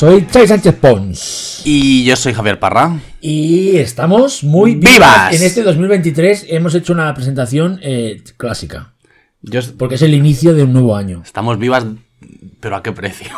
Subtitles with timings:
[0.00, 1.60] Soy Chai Sánchez Pons.
[1.66, 2.98] Y yo soy Javier Parra.
[3.20, 4.94] Y estamos muy ¡Vivas!
[4.94, 5.34] vivas.
[5.34, 8.94] En este 2023 hemos hecho una presentación eh, clásica.
[9.42, 11.20] Yo- Porque es el inicio de un nuevo año.
[11.22, 11.84] estamos vivas,
[12.60, 13.28] pero ¿a qué precio?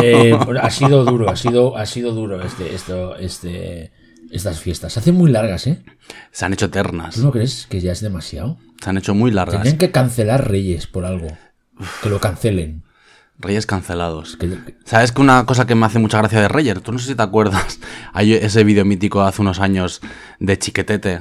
[0.00, 0.32] Eh,
[0.62, 3.90] ha sido duro, ha sido, ha sido duro este, esto, este,
[4.30, 4.92] estas fiestas.
[4.92, 5.82] Se hacen muy largas, ¿eh?
[6.30, 7.16] Se han hecho eternas.
[7.16, 8.58] ¿Tú no crees que ya es demasiado?
[8.80, 9.54] Se han hecho muy largas.
[9.56, 11.36] Tendrían que cancelar Reyes por algo.
[12.00, 12.84] Que lo cancelen.
[13.38, 14.38] Reyes cancelados.
[14.84, 16.82] ¿Sabes que una cosa que me hace mucha gracia de Reyes?
[16.82, 17.78] Tú no sé si te acuerdas.
[18.12, 20.00] Hay ese vídeo mítico de hace unos años
[20.40, 21.20] de Chiquetete.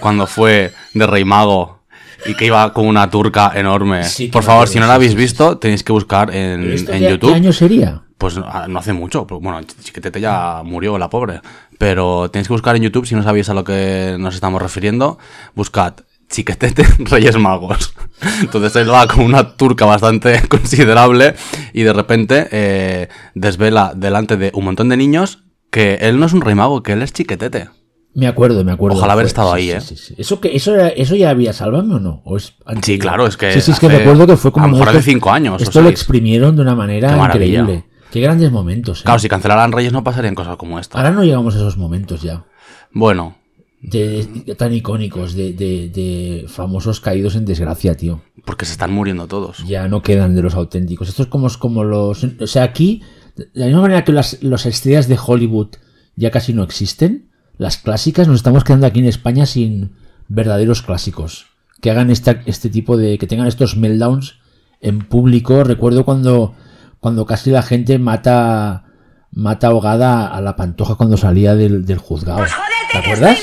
[0.00, 1.82] Cuando fue de Rey Mago.
[2.24, 4.04] Y que iba con una turca enorme.
[4.04, 6.98] Sí, Por favor, si no la habéis visto, tenéis que buscar en, ¿Pero esto en
[7.00, 7.30] qué- YouTube.
[7.30, 8.02] ¿Qué año sería?
[8.16, 11.40] Pues ah, no hace mucho, pero, bueno, Chiquetete ya murió, la pobre.
[11.78, 15.18] Pero tenéis que buscar en YouTube, si no sabéis a lo que nos estamos refiriendo,
[15.56, 15.94] buscad
[16.30, 17.94] Chiquetete Reyes Magos.
[18.40, 21.34] Entonces él va con una turca bastante considerable
[21.72, 26.32] y de repente eh, desvela delante de un montón de niños que él no es
[26.32, 27.68] un rey mago, que él es Chiquetete.
[28.14, 28.98] Me acuerdo, me acuerdo.
[28.98, 29.96] Ojalá haber estado sí, ahí, sí, ¿eh?
[29.96, 30.14] sí.
[30.18, 32.20] ¿Eso, que, eso, era- ¿Eso ya había Sálvame o no?
[32.26, 32.84] ¿O es anterior?
[32.84, 34.66] Sí, claro, es que Sí, sí, es que hace- recuerdo que fue como.
[34.66, 37.86] a lo mejor hace cinco años o Esto lo exprimieron de una manera increíble.
[38.10, 39.00] Qué grandes momentos.
[39.00, 39.04] ¿eh?
[39.04, 40.98] Claro, si cancelaran Reyes no pasarían cosas como esta.
[40.98, 42.44] Ahora no llegamos a esos momentos ya.
[42.92, 43.36] Bueno,
[43.84, 48.22] De, de- tan icónicos, de, de- de famosos caídos en desgracia, tío.
[48.44, 49.64] porque se están muriendo todos.
[49.66, 51.08] Ya no quedan de los auténticos.
[51.08, 52.22] Esto es como, es como los.
[52.40, 53.02] O sea, aquí,
[53.36, 55.70] de la misma manera que las, las estrellas de Hollywood
[56.14, 59.92] ya casi no existen, las clásicas nos estamos quedando aquí en España sin
[60.28, 61.46] verdaderos clásicos.
[61.80, 63.18] Que hagan esta, este tipo de.
[63.18, 64.36] que tengan estos meltdowns
[64.80, 65.64] en público.
[65.64, 66.54] Recuerdo cuando,
[67.00, 68.84] cuando casi la gente mata.
[69.32, 72.44] mata ahogada a la pantoja cuando salía del, del juzgado.
[72.92, 73.40] ¿Te acuerdas?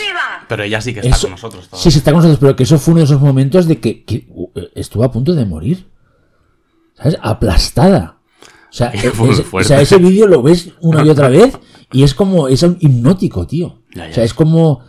[0.50, 1.82] Pero ella sí que está Eso- con nosotros todos.
[1.82, 4.04] Sí, sí, está con nosotros, pero que eso fue uno de esos momentos de que,
[4.04, 5.88] que, uh, estuvo a punto de morir.
[6.96, 7.18] ¿Sabes?
[7.22, 8.18] Aplastada.
[8.70, 9.68] O sea, muy ese, o fuerte.
[9.70, 11.58] sea, ese vídeo lo ves una y otra vez
[11.92, 13.84] y es como, es un hipnótico, tío.
[13.96, 14.12] Ya, ya.
[14.12, 14.82] O sea, es como,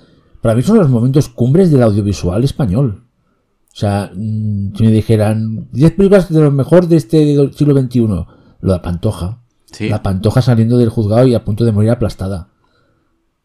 [0.42, 3.04] para mí son los momentos cumbres del audiovisual español.
[3.72, 7.18] O sea, mm, si me dijeran 10 películas de lo mejor de este
[7.54, 8.00] siglo XXI,
[8.60, 9.42] lo de Pantoja.
[9.70, 9.88] Sí.
[9.88, 12.48] La Pantoja saliendo del juzgado y a punto de morir aplastada.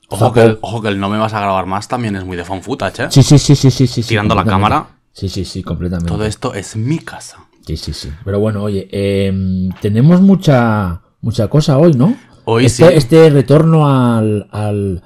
[0.09, 2.37] Ojo que, el, ojo que el no me vas a grabar más también es muy
[2.37, 3.07] de fan footage, ¿eh?
[3.09, 4.87] Sí, sí, sí, sí, sí, Tirando la cámara.
[5.11, 6.11] Sí, sí, sí, completamente.
[6.11, 7.37] Todo esto es mi casa.
[7.65, 8.11] Sí, sí, sí.
[8.23, 12.15] Pero bueno, oye, em, tenemos mucha mucha cosa hoy, ¿no?
[12.45, 12.93] Hoy este, sí.
[12.95, 15.01] Este retorno al, al,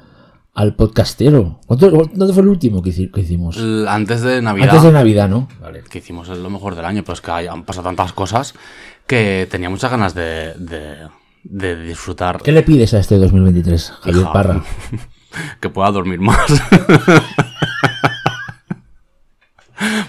[0.53, 1.61] al podcastero.
[1.65, 3.57] ¿Cuánto, ¿Cuándo fue el último que, hici- que hicimos?
[3.87, 5.47] Antes de Navidad, Antes de Navidad, ¿no?
[5.61, 5.83] Vale.
[5.89, 8.53] que hicimos es lo mejor del año, pero es que han pasado tantas cosas
[9.07, 11.07] que tenía muchas ganas de, de,
[11.43, 12.41] de disfrutar.
[12.41, 14.63] ¿Qué le pides a este 2023, Javier Hija, Parra?
[15.61, 16.37] que pueda dormir más.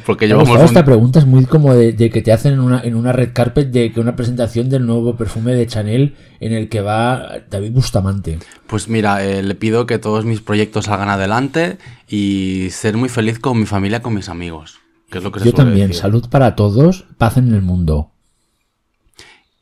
[0.05, 2.81] Porque llevamos un- esta pregunta, es muy como de, de que te hacen en una,
[2.81, 6.69] en una red carpet de que una presentación del nuevo perfume de Chanel en el
[6.69, 8.41] que va David Bustamante.
[8.67, 13.39] Pues mira, eh, le pido que todos mis proyectos salgan adelante y ser muy feliz
[13.39, 14.81] con mi familia, con mis amigos.
[15.09, 16.03] Que es lo que se Yo también, decir.
[16.03, 18.11] salud para todos, paz en el mundo.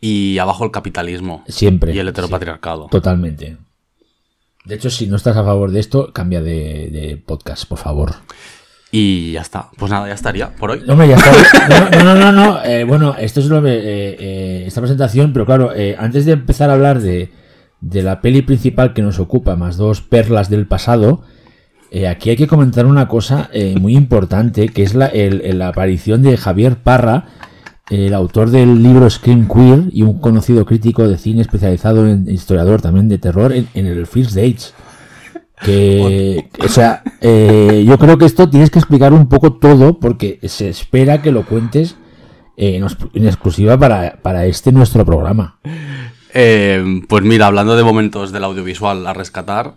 [0.01, 1.43] Y abajo el capitalismo.
[1.49, 1.93] Siempre.
[1.95, 2.87] Y el heteropatriarcado.
[2.91, 3.57] Totalmente.
[4.65, 8.15] De hecho, si no estás a favor de esto, cambia de, de podcast, por favor.
[8.91, 9.71] Y ya está.
[9.77, 10.83] Pues nada, ya estaría por hoy.
[10.87, 11.91] No, hombre, ya está.
[11.91, 12.33] No, no, no, no.
[12.33, 12.65] no.
[12.65, 16.71] Eh, bueno, esto es lo que, eh, eh, esta presentación, pero claro, antes de empezar
[16.71, 17.31] a hablar de,
[17.81, 21.23] de la peli principal que nos ocupa, más dos perlas del pasado,
[22.09, 23.51] aquí hay que comentar una cosa
[23.81, 27.27] muy importante, que es la, el- el- la aparición de Javier Parra,
[27.91, 32.83] el autor del libro Scream Queer y un conocido crítico de cine especializado en historiador
[32.83, 34.75] también de terror en, el First Dates.
[35.63, 40.39] Que, o sea, eh, yo creo que esto tienes que explicar un poco todo porque
[40.45, 41.97] se espera que lo cuentes
[42.57, 42.85] en
[43.27, 45.59] exclusiva para, para este nuestro programa.
[46.35, 49.77] Eh, pues mira, hablando de momentos del audiovisual a rescatar,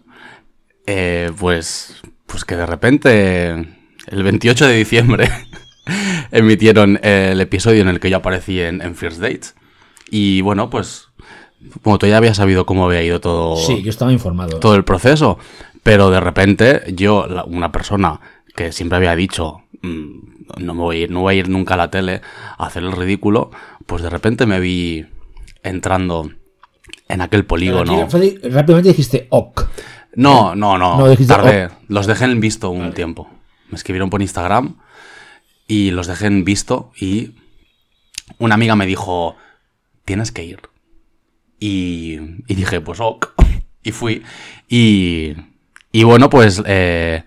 [0.85, 5.29] eh, pues, pues que de repente, el 28 de diciembre,
[6.31, 9.55] emitieron el episodio en el que yo aparecí en, en First Dates.
[10.09, 11.07] Y bueno, pues
[11.83, 14.59] como tú ya habías sabido cómo había ido todo, Sí, yo estaba informado.
[14.59, 15.37] todo el proceso,
[15.83, 18.19] pero de repente yo, la- una persona
[18.55, 20.09] que siempre había dicho, "Mm,
[20.57, 22.21] no me voy a ir, no voy a ir nunca a la tele
[22.57, 23.51] a hacer el ridículo,
[23.85, 25.05] pues de repente me vi
[25.63, 26.29] entrando
[27.07, 28.07] en aquel polígono.
[28.43, 29.61] Rápidamente dijiste ok.
[30.15, 30.97] No, no, no.
[30.97, 31.69] No, dijiste, tardé.
[31.87, 33.29] Los dejé en visto un tiempo.
[33.69, 34.75] Me escribieron por Instagram
[35.71, 37.31] y los dejé en visto y
[38.39, 39.37] una amiga me dijo,
[40.03, 40.59] tienes que ir.
[41.61, 43.33] Y, y dije, pues ok.
[43.81, 44.21] Y fui.
[44.67, 45.33] Y,
[45.93, 47.23] y bueno, pues, eh,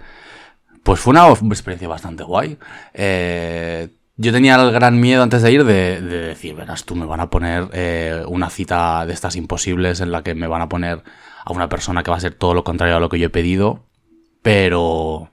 [0.83, 2.59] pues fue una experiencia bastante guay.
[2.93, 7.07] Eh, yo tenía el gran miedo antes de ir de, de decir, verás, tú me
[7.07, 10.69] van a poner eh, una cita de estas imposibles en la que me van a
[10.69, 11.03] poner
[11.47, 13.31] a una persona que va a ser todo lo contrario a lo que yo he
[13.31, 13.87] pedido.
[14.43, 15.31] Pero,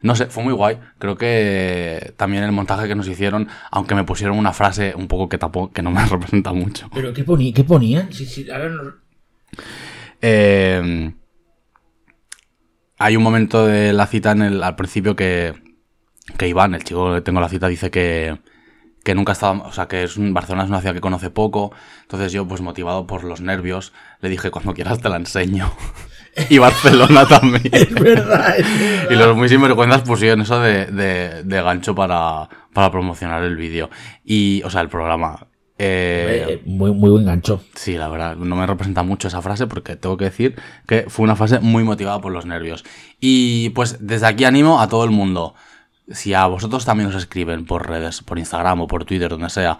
[0.00, 0.78] no sé, fue muy guay.
[0.98, 5.28] Creo que también el montaje que nos hicieron, aunque me pusieron una frase un poco
[5.28, 6.88] que tampoco, que no me representa mucho.
[6.94, 8.12] ¿Pero qué, poni- qué ponían?
[8.12, 8.94] Sí, sí, ahora no-
[10.20, 11.12] Eh,
[12.98, 15.54] hay un momento de la cita en el, al principio que,
[16.36, 18.38] que Iván, el chico que tengo la cita, dice que,
[19.04, 21.72] que nunca estaba, o sea, que es un, Barcelona es una ciudad que conoce poco.
[22.02, 25.70] Entonces yo, pues motivado por los nervios, le dije, cuando quieras te la enseño.
[26.48, 27.70] y Barcelona también.
[27.72, 29.10] Es verdad, es verdad.
[29.10, 33.90] Y los muy sinvergüenzas pusieron eso de, de, de gancho para, para promocionar el vídeo.
[34.24, 35.46] Y, o sea, el programa.
[35.80, 37.62] Eh, Eh, muy, muy buen gancho.
[37.74, 40.56] Sí, la verdad, no me representa mucho esa frase porque tengo que decir
[40.86, 42.84] que fue una frase muy motivada por los nervios.
[43.20, 45.54] Y pues desde aquí animo a todo el mundo.
[46.10, 49.78] Si a vosotros también os escriben por redes, por Instagram o por Twitter, donde sea,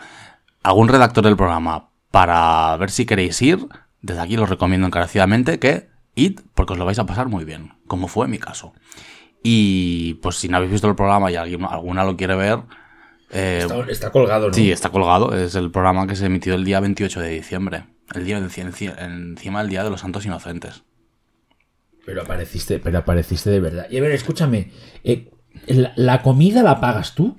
[0.63, 3.67] algún redactor del programa para ver si queréis ir,
[4.03, 5.89] desde aquí os recomiendo encarecidamente que
[6.23, 8.73] id porque os lo vais a pasar muy bien, como fue mi caso.
[9.43, 12.61] Y pues si no habéis visto el programa y alguien, alguna lo quiere ver,
[13.31, 14.55] eh, Está, está colgado, ¿no?
[14.55, 15.35] Sí, está colgado.
[15.37, 17.85] Es el programa que se emitió el día 28 de diciembre.
[18.15, 20.83] El día enci- enci- encima del Día de los Santos Inocentes.
[22.07, 23.87] Pero apareciste, pero apareciste de verdad.
[23.91, 24.71] Y a ver, escúchame.
[25.05, 25.31] eh,
[25.67, 27.37] la, la comida la pagas tú?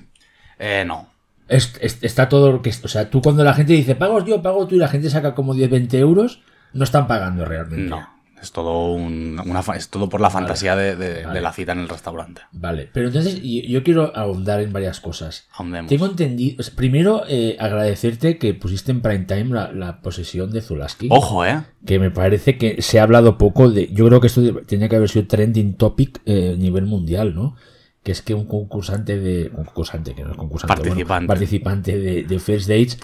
[0.60, 1.10] Eh, no.
[1.48, 4.68] Es- es- está todo que O sea, tú cuando la gente dice pago yo, pago
[4.68, 6.44] tú y la gente saca como 10, 20 euros,
[6.74, 7.90] no están pagando realmente.
[7.90, 8.08] No.
[8.42, 11.34] Es todo, un- una, es todo por la fantasía de, de- vale.
[11.36, 12.42] de la cita en el restaurante.
[12.54, 15.48] Vale, pero entonces yo quiero ahondar en varias cosas.
[15.54, 15.90] Ahondemos.
[15.90, 16.56] Tengo entendido.
[16.60, 21.08] o sea, primero, eh, agradecerte que pusiste en prime time la, la posesión de Zulaski.
[21.12, 21.62] Ojo, ¿eh?
[21.86, 23.90] Que me parece que se ha hablado poco de.
[23.92, 27.56] Yo creo que esto tenía que haber sido trending topic eh, a nivel mundial, ¿no?
[28.04, 29.50] Que es que un concursante de.
[29.50, 30.74] concursante, que no es concursante.
[30.74, 31.28] bueno, Participante.
[31.28, 32.98] participante de, de First Dates.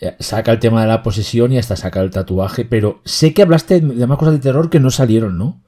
[0.00, 3.42] Eh, Saca el tema de la posesión y hasta saca el tatuaje, pero sé que
[3.42, 5.62] hablaste de más cosas de terror que no salieron, ¿no?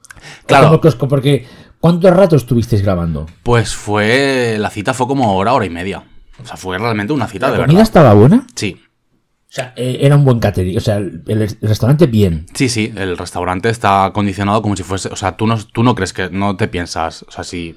[0.45, 0.81] Claro.
[0.81, 1.45] Porque,
[1.79, 3.25] ¿cuánto rato estuvisteis grabando?
[3.43, 4.57] Pues fue.
[4.59, 6.03] La cita fue como hora, hora y media.
[6.41, 7.83] O sea, fue realmente una cita ¿La de comida verdad.
[7.83, 8.45] estaba buena?
[8.55, 8.81] Sí.
[8.81, 10.77] O sea, eh, era un buen catering.
[10.77, 12.45] O sea, el, el restaurante bien.
[12.53, 15.09] Sí, sí, el restaurante está acondicionado como si fuese.
[15.09, 16.29] O sea, tú no, tú no crees que.
[16.29, 17.23] No te piensas.
[17.23, 17.75] O sea, si.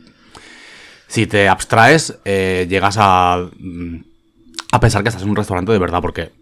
[1.07, 3.49] Si te abstraes, eh, llegas a.
[3.59, 3.97] mm,
[4.73, 6.33] A pensar que estás en un restaurante de verdad, porque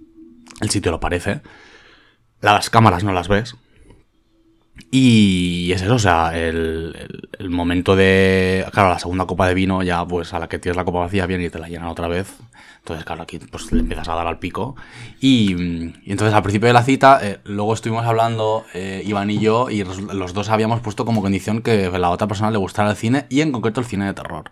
[0.61, 1.41] el sitio lo parece.
[2.41, 3.57] Las cámaras no las ves.
[4.91, 6.97] Y es eso, o sea, el,
[7.39, 8.65] el- momento de.
[8.73, 11.27] Claro, la segunda copa de vino, ya pues a la que tienes la copa vacía,
[11.27, 12.35] viene y te la llenan otra vez.
[12.79, 14.75] Entonces, claro, aquí pues le empiezas a dar al pico.
[15.21, 15.53] Y,
[16.11, 19.85] entonces al principio de la cita, eh, luego estuvimos hablando, eh, Iván y yo, y
[19.85, 23.27] los dos habíamos puesto como condición que a la otra persona le gustara el cine
[23.29, 24.51] y en concreto el cine de terror.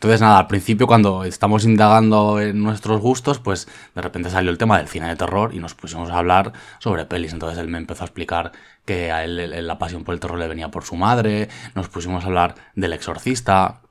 [0.00, 4.56] Entonces, nada, al principio cuando estamos indagando en nuestros gustos, pues de repente salió el
[4.56, 7.34] tema del cine de terror y nos pusimos a hablar sobre pelis.
[7.34, 8.52] Entonces él me empezó a explicar
[8.86, 12.24] que a él, la pasión por el terror le venía por su madre, nos pusimos
[12.24, 13.82] a hablar del exorcista,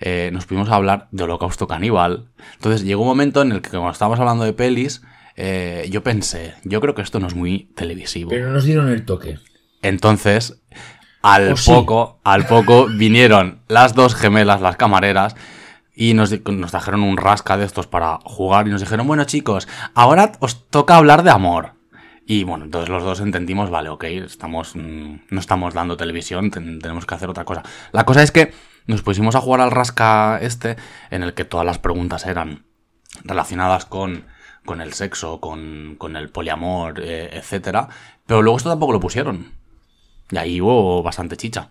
[0.00, 2.26] eh, nos pusimos a hablar de Holocausto Caníbal.
[2.54, 5.02] Entonces llegó un momento en el que cuando estábamos hablando de pelis,
[5.36, 8.30] eh, yo pensé, yo creo que esto no es muy televisivo.
[8.30, 9.38] Pero no nos dieron el toque.
[9.80, 10.60] Entonces,
[11.22, 11.70] al ¿O sí?
[11.70, 15.36] poco, al poco vinieron las dos gemelas, las camareras,
[15.94, 16.30] y nos,
[16.70, 20.96] trajeron un rasca de estos para jugar y nos dijeron, bueno chicos, ahora os toca
[20.96, 21.74] hablar de amor.
[22.26, 26.78] Y bueno, entonces los dos entendimos, vale, ok, estamos, mm, no estamos dando televisión, ten-
[26.80, 27.62] tenemos que hacer otra cosa.
[27.92, 28.54] La cosa es que
[28.86, 30.76] nos pusimos a jugar al rasca este,
[31.10, 32.64] en el que todas las preguntas eran
[33.24, 34.24] relacionadas con,
[34.64, 37.88] con el sexo, con, con el poliamor, eh, etcétera.
[38.26, 39.52] Pero luego esto tampoco lo pusieron.
[40.32, 41.68] Y ahí hubo bastante chicha.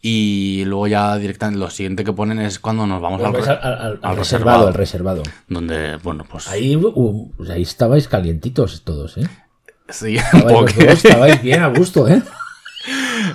[0.00, 3.80] Y luego ya directamente lo siguiente que ponen es cuando nos vamos re- al, al-
[3.82, 5.22] al al reservado, al reservado.
[5.48, 6.48] Donde, bueno, pues...
[6.48, 9.28] Ahí, uh, pues ahí estabais calientitos todos, ¿eh?
[9.88, 10.84] Sí, un Estabais, poco.
[10.86, 12.22] dos, estabais bien a gusto, ¿eh?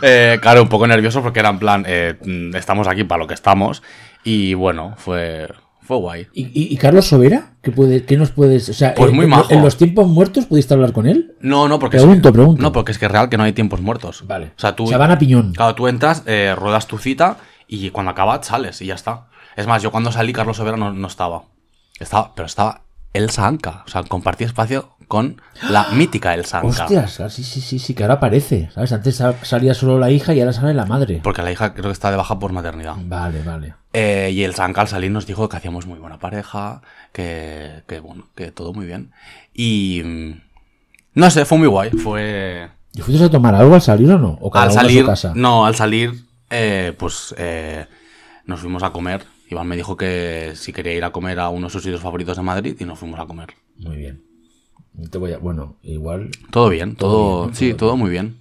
[0.01, 3.27] Eh, claro, un poco nervioso porque era en plan, eh, mm, estamos aquí para lo
[3.27, 3.83] que estamos.
[4.23, 5.47] Y bueno, fue,
[5.85, 6.27] Fue guay.
[6.33, 7.53] ¿Y, y- y Carlos Sobera?
[7.61, 8.69] ¿Qué, puede, ¿Qué nos puedes...?
[8.69, 9.51] O sea, Pues muy en- majo.
[9.53, 11.35] ¿En los tiempos muertos pudiste hablar con él?
[11.41, 12.61] No, no, porque Pregunto, es que, pregunto.
[12.61, 14.23] No, porque es que es real que no hay tiempos muertos.
[14.27, 14.47] Vale.
[14.57, 14.87] O sea, tú.
[14.87, 15.53] Se van a piñón.
[15.53, 17.37] Claro, tú entras, eh, ruedas tu cita
[17.67, 19.27] y cuando acabas sales y ya está.
[19.55, 21.43] Es más, yo cuando salí, Carlos Sobera no, no estaba.
[21.99, 22.81] Estaba, pero estaba
[23.13, 23.83] Elsa Anca.
[23.85, 26.83] O sea, compartía espacio con la mítica Elsa Anca.
[26.85, 28.91] Hostias, sí, sí, sí, sí, que ahora aparece, ¿sabes?
[28.93, 31.21] Antes sa- salía solo la hija y ahora sale la madre.
[31.23, 32.95] Porque la hija creo que está de baja por maternidad.
[33.05, 33.75] Vale, vale.
[33.93, 36.81] Eh, y el Sanka al salir nos dijo que hacíamos muy buena pareja,
[37.11, 39.11] que, que bueno, que todo muy bien.
[39.53, 40.31] Y mm,
[41.15, 41.91] no sé, fue muy guay.
[41.91, 44.37] Fue ¿Y fuiste a tomar algo al salir o no?
[44.41, 45.33] ¿O cada al uno a su salir, casa?
[45.35, 47.85] no, al salir, eh, pues eh,
[48.45, 49.25] nos fuimos a comer.
[49.49, 52.37] Iván me dijo que si quería ir a comer a uno de sus sitios favoritos
[52.37, 53.49] de Madrid y nos fuimos a comer.
[53.77, 54.23] Muy bien.
[54.95, 55.37] No Te voy a...
[55.37, 56.29] Bueno, igual...
[56.51, 58.37] Todo bien, todo, Todo bien, sí, todo todo muy bien.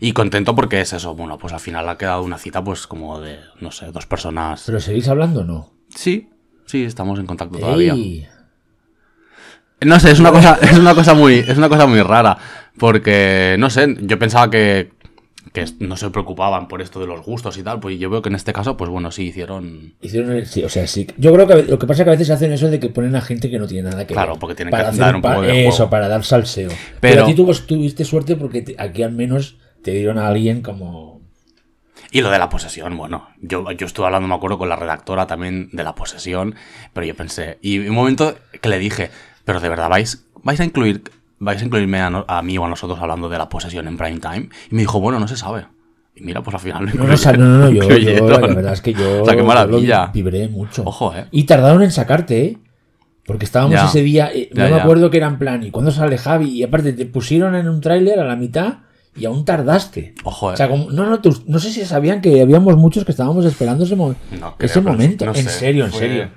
[0.00, 3.20] Y contento porque es eso, bueno, pues al final ha quedado una cita pues como
[3.20, 4.62] de, no sé, dos personas.
[4.64, 5.70] ¿Pero seguís hablando o no?
[5.94, 6.30] Sí,
[6.64, 7.94] sí, estamos en contacto todavía.
[9.82, 12.38] No sé, es una cosa, es una cosa muy, es una cosa muy rara.
[12.78, 14.92] Porque, no sé, yo pensaba que,
[15.52, 17.80] que no se preocupaban por esto de los gustos y tal.
[17.80, 19.94] Pues yo veo que en este caso, pues bueno, sí hicieron.
[20.00, 21.06] Hicieron sí, o sea, sí.
[21.16, 23.16] Yo creo que lo que pasa es que a veces hacen eso de que ponen
[23.16, 24.40] a gente que no tiene nada que Claro, ver.
[24.40, 25.90] porque tienen para que hacer dar un poco de Eso, juego.
[25.90, 26.68] para dar salseo.
[26.68, 30.28] Pero, Pero- a ti tú tuviste suerte porque te- aquí al menos te dieron a
[30.28, 31.20] alguien como...
[32.12, 35.26] Y lo de la posesión, bueno, yo, yo estuve hablando, me acuerdo, con la redactora
[35.28, 36.56] también de la posesión,
[36.92, 39.10] pero yo pensé, y un momento que le dije,
[39.44, 41.02] pero de verdad, ¿vais, vais a incluir,
[41.40, 43.96] vais a incluirme a, no- a mí o a nosotros hablando de la posesión en
[43.96, 44.48] prime time?
[44.70, 45.66] Y me dijo, bueno, no se sabe.
[46.14, 48.28] Y mira, pues al final lo No, no, o sea, no, no, no, yo, yo,
[48.28, 50.10] la verdad es que yo, O sea, qué maravilla.
[50.14, 50.82] vibré mucho.
[50.84, 51.26] Ojo, eh.
[51.32, 52.58] Y tardaron en sacarte, ¿eh?
[53.26, 53.86] Porque estábamos Ya.
[53.86, 54.82] ese día, eh, Ya, no me ya.
[54.82, 56.48] acuerdo que era en plan, ¿y cuándo sale Javi?
[56.50, 58.78] Y aparte te pusieron en un tráiler a la mitad
[59.16, 60.14] y aún tardaste.
[60.24, 60.54] Ojo, eh.
[60.54, 63.44] O sea, como- no, no, tú- no sé si sabían que habíamos muchos que estábamos
[63.44, 65.24] esperando ese, mo- No, creo, ese momento.
[65.26, 66.28] no en sé, serio, en fue- serio.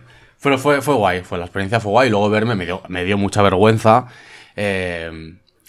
[0.41, 2.07] Pero fue, fue guay, fue, la experiencia fue guay.
[2.09, 4.07] Y luego verme me dio, me dio mucha vergüenza.
[4.55, 5.09] Eh,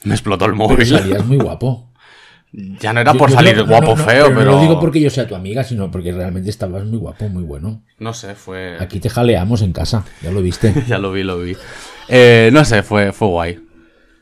[0.04, 0.86] me explotó el Pero móvil.
[0.86, 1.90] salías muy guapo.
[2.80, 4.44] Ya no era Yo- por yo salir no- no, guapo no, feo, pero.
[4.44, 7.42] No lo digo porque yo sea tu amiga, sino porque realmente estabas muy guapo, muy
[7.42, 7.82] bueno.
[7.98, 8.76] No sé, fue.
[8.78, 10.72] Aquí te jaleamos en casa, ya lo viste.
[10.86, 11.56] ya lo vi, lo vi.
[12.08, 13.58] Eh, no sé, fue, fue guay.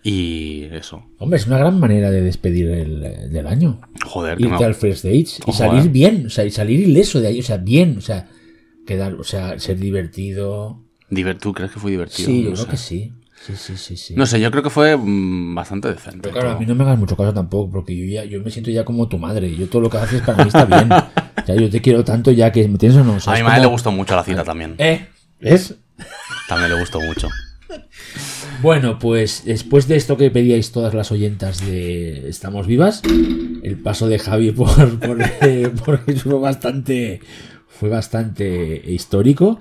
[0.02, 1.04] Y eso.
[1.18, 3.82] Hombre, es una gran manera de despedir el, eh, del año.
[4.04, 5.88] Joder, que irte me- al first date y salir eh.
[5.90, 8.28] bien, o sea, y salir ileso de ahí, o sea, bien, o sea,
[8.86, 10.82] quedar, o sea, ser divertido.
[11.10, 12.26] Diver- ¿Tú crees que fue divertido?
[12.26, 12.70] Sí, yo No creo sé.
[12.70, 13.12] que sí.
[13.46, 14.14] Sí, sí, sí, sí.
[14.16, 16.20] No sé, yo creo que fue mm, bastante decente.
[16.28, 18.50] Pero claro, a mí no me hagas mucho caso tampoco, porque yo ya, yo me
[18.50, 19.54] siento ya como tu madre.
[19.56, 20.88] Yo todo lo que haces para mí está bien.
[21.46, 23.14] Ya yo te quiero tanto ya que me tienes o no.
[23.14, 24.76] o sea, A mi madre como- le gustó mucho la cita también.
[24.78, 25.06] ¿Eh?
[25.40, 25.74] ¿Ves?
[26.48, 27.28] También le gustó mucho.
[28.60, 33.02] Bueno, pues después de esto que pedíais todas las oyentas de Estamos Vivas,
[33.62, 35.18] el paso de Javi por, por,
[35.84, 37.20] por eso fue bastante
[37.66, 39.58] fue bastante histórico.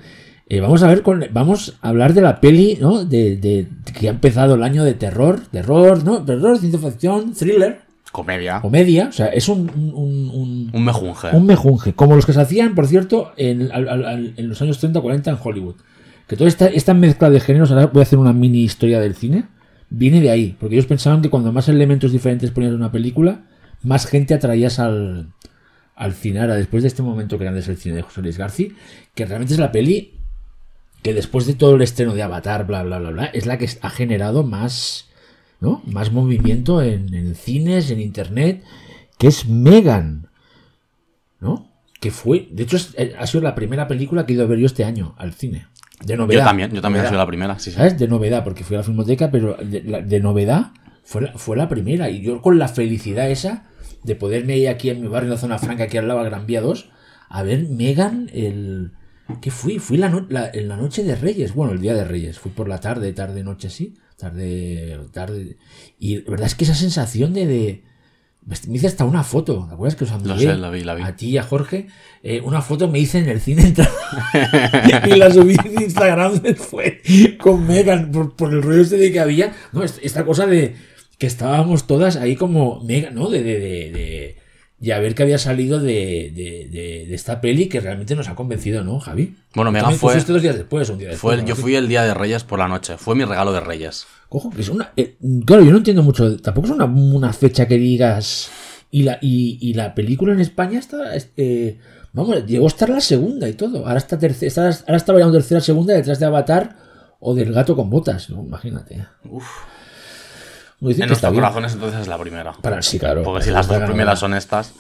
[0.54, 3.06] Eh, vamos a ver con, vamos a hablar de la peli, ¿no?
[3.06, 3.68] De, de-
[3.98, 6.26] que ha empezado el año de terror, terror, ¿no?
[6.26, 7.80] Terror, ciencia ficción, thriller,
[8.12, 8.60] Comedia.
[8.60, 11.30] comedia, o sea, es un, un, un- Un mejunje.
[11.32, 14.62] un mejunje, como los que se hacían, por cierto, en, al- al- al- en los
[14.62, 15.76] años 30-40 en Hollywood.
[16.28, 19.16] Que toda esta, esta mezcla de géneros, ahora voy a hacer una mini historia del
[19.16, 19.46] cine,
[19.90, 20.58] viene de ahí.
[20.60, 23.42] Porque ellos pensaban que cuando más elementos diferentes ponías en una película,
[23.84, 25.28] más gente atraías al,
[25.96, 26.42] al cine.
[26.42, 28.68] Ahora, después de este momento grande es el cine de José Luis García,
[29.16, 30.14] que realmente es la peli
[31.02, 33.70] que después de todo el estreno de Avatar, bla, bla, bla, bla, es la que
[33.82, 35.10] ha generado más,
[35.60, 35.82] ¿no?
[35.86, 38.64] Más movimiento en, en cines, en internet,
[39.18, 40.28] que es Megan,
[41.40, 41.68] ¿no?
[42.00, 44.48] Que fue, de hecho, es- eh, ha sido la primera película que he ido a
[44.48, 45.68] ver yo este año al cine.
[46.04, 46.40] De novedad.
[46.42, 47.78] Yo también, yo también he sido la primera, sí, sí.
[47.78, 47.98] ¿Sabes?
[48.00, 50.72] De novedad, porque fui a la filmoteca, pero de, la- de novedad
[51.04, 52.10] fue la, fue la primera.
[52.10, 53.66] Y yo con la felicidad esa
[54.04, 56.24] de poderme ir aquí en mi barrio, en la zona franca, aquí al lado, a
[56.24, 56.90] Gran Vía 2,
[57.30, 58.92] a ver Megan el...
[59.42, 59.80] ¿Qué fui?
[59.80, 62.40] Fui la, no- la- en la noche de Reyes, bueno, el día de Reyes.
[62.40, 63.94] Fui por la tarde, tarde, noche así.
[64.18, 65.58] Tarde, tarde.
[66.00, 67.46] Y la verdad es que esa sensación de...
[67.48, 67.84] de
[68.68, 71.04] me hice hasta una foto, ¿te acuerdas que os envié sé, la vi, la vi.
[71.04, 71.88] a ti y a Jorge?
[72.24, 73.72] Eh, una foto me hice en el cine
[75.08, 76.94] y la subí en Instagram después
[77.40, 80.76] con Megan por, por el rollo este de que había no es- esta cosa de
[81.20, 84.36] que estábamos todas ahí como Megan no de de, de, de-
[84.82, 88.28] y a ver que había salido de, de, de- de esta peli que realmente nos
[88.28, 91.56] ha convencido no Javi Bueno, Megan fue- dos días después un día después Fue, yo
[91.56, 92.98] fui el día de Reyes por la noche.
[92.98, 94.08] Fue mi regalo de Reyes.
[94.28, 94.92] Cojo, que es una.
[94.98, 96.36] eh, claro, yo no entiendo mucho.
[96.38, 98.50] Tampoco es una, una fecha que digas.
[98.90, 101.12] Y la, y, y la película en España está.
[101.38, 101.78] eh,
[102.14, 103.86] vamos, llegó a estar la segunda y todo.
[103.86, 104.64] Ahora está tercera.
[104.88, 106.78] ahora está variando tercera, segunda detrás de Avatar
[107.20, 108.30] o del gato con botas.
[108.30, 108.42] ¿no?
[108.44, 109.06] Imagínate.
[109.30, 109.46] Uf.
[110.82, 111.44] En que está nuestros bien.
[111.44, 112.54] corazones entonces es la primera.
[112.54, 113.24] Para, sí, claro.
[113.24, 114.74] Porque si las dos primeras son estas.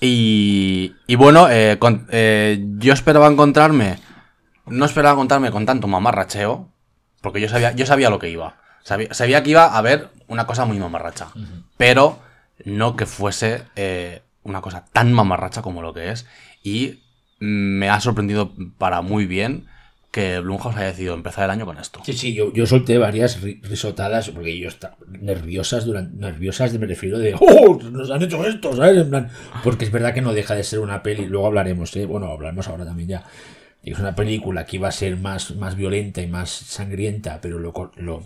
[0.00, 3.98] Y, y bueno, eh, con- eh, yo esperaba encontrarme
[4.66, 6.68] no esperaba contarme con tanto mamarracheo,
[7.20, 8.56] porque yo sabía, yo sabía lo que iba.
[8.84, 11.28] Sabía, sabía que iba a haber una cosa muy mamarracha,
[11.76, 12.20] pero
[12.64, 16.26] no que fuese eh, una cosa tan mamarracha como lo que es.
[16.62, 17.02] Y
[17.40, 19.66] me ha sorprendido para muy bien
[20.12, 22.00] que Blumhouse haya decidido empezar el año con esto.
[22.04, 26.86] Sí, sí, yo, yo solté varias ri- risotadas porque yo estaba nerviosas durante nerviosas me
[26.86, 27.80] refiero de ¡Oh!
[27.82, 28.98] Nos han hecho esto, ¿sabes?
[28.98, 29.30] En plan,
[29.64, 32.06] porque es verdad que no deja de ser una peli, luego hablaremos, ¿eh?
[32.06, 33.24] bueno, hablaremos ahora también ya.
[33.82, 37.72] Es una película que iba a ser más, más violenta y más sangrienta, pero lo,
[37.96, 38.22] lo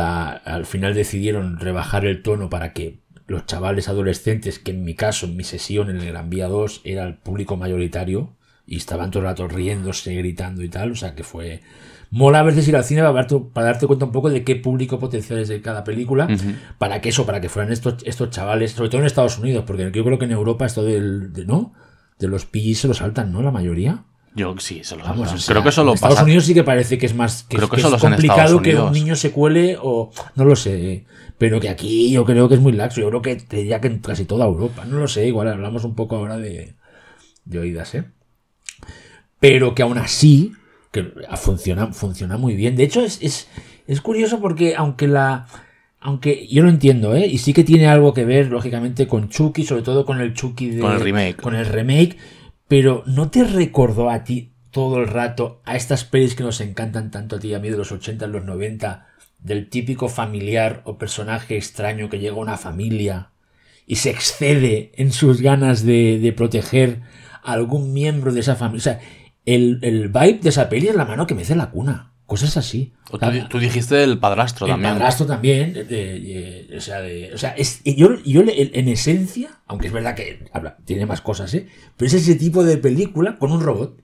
[0.00, 5.26] al final decidieron rebajar el tono para que los chavales adolescentes, que en mi caso,
[5.26, 8.34] en mi sesión en el Gran Vía 2, era el público mayoritario,
[8.66, 11.60] y estaban todo el rato riéndose, gritando y tal, o sea que fue...
[12.14, 14.54] Mola a veces ir al cine para darte, para darte cuenta un poco de qué
[14.56, 16.28] público potencial es de cada película,
[16.76, 19.90] para que eso, para que fueran estos, estos chavales, sobre todo en Estados Unidos, porque
[19.90, 21.72] yo creo que en Europa esto del, de, ¿no?
[22.18, 23.40] De los PG se lo saltan, ¿no?
[23.40, 24.04] La mayoría.
[24.34, 25.36] Yo sí, se lo Vamos, saltan.
[25.36, 26.24] o sea, Creo que solo en Estados pasa.
[26.24, 28.92] Unidos sí que parece que es más que, Creo que que es complicado que un
[28.92, 31.06] niño se cuele o no lo sé,
[31.38, 33.00] pero que aquí yo creo que es muy laxo.
[33.00, 35.26] Yo creo que te diría que en casi toda Europa, no lo sé.
[35.26, 36.74] Igual hablamos un poco ahora de,
[37.46, 38.04] de oídas, ¿eh?
[39.42, 40.52] Pero que aún así
[40.92, 41.02] que
[41.34, 42.76] funciona funciona muy bien.
[42.76, 43.48] De hecho es, es,
[43.88, 45.48] es curioso porque aunque la
[45.98, 47.26] aunque yo lo entiendo, ¿eh?
[47.26, 50.70] Y sí que tiene algo que ver, lógicamente, con Chucky, sobre todo con el Chucky
[50.70, 50.80] de.
[50.80, 51.36] Con el remake.
[51.36, 52.16] Con el remake.
[52.68, 57.10] Pero ¿no te recordó a ti todo el rato a estas pelis que nos encantan
[57.10, 59.08] tanto a ti y a mí de los 80 en los 90?
[59.40, 63.30] Del típico familiar o personaje extraño que llega a una familia
[63.86, 67.00] y se excede en sus ganas de, de proteger
[67.42, 68.78] a algún miembro de esa familia.
[68.78, 69.00] O sea,
[69.46, 72.08] el, el vibe de esa peli es la mano que mece la cuna.
[72.26, 72.92] Cosas así.
[73.10, 74.94] O Tú, tú dijiste el padrastro El también.
[74.94, 76.20] padrastro también, de- de-
[76.70, 80.14] de- o sea, de- o sea, es, yo, yo le- en esencia, aunque es verdad
[80.14, 81.66] que habla- tiene más cosas, ¿eh?
[81.96, 84.00] pero es ese tipo de película con un robot.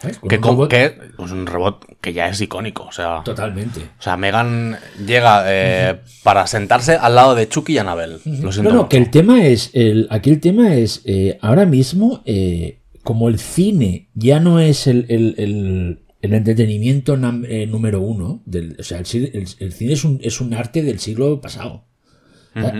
[0.00, 0.18] ¿Sabes?
[0.18, 2.84] Con Que, un robot que es un robot que ya es icónico.
[2.84, 3.80] O sea, totalmente.
[3.98, 8.22] o sea Megan llega eh, para sentarse al lado de Chucky y.
[8.24, 8.88] Lo siento No, no, mucho.
[8.88, 12.79] que el tema es, el, aquí el tema es, eh, ahora mismo, eh,
[13.10, 18.40] como el cine ya no es el, el- el- el entretenimiento nam- eh, número uno,
[18.46, 21.86] del, o sea, el, cine es un, es un arte del siglo pasado.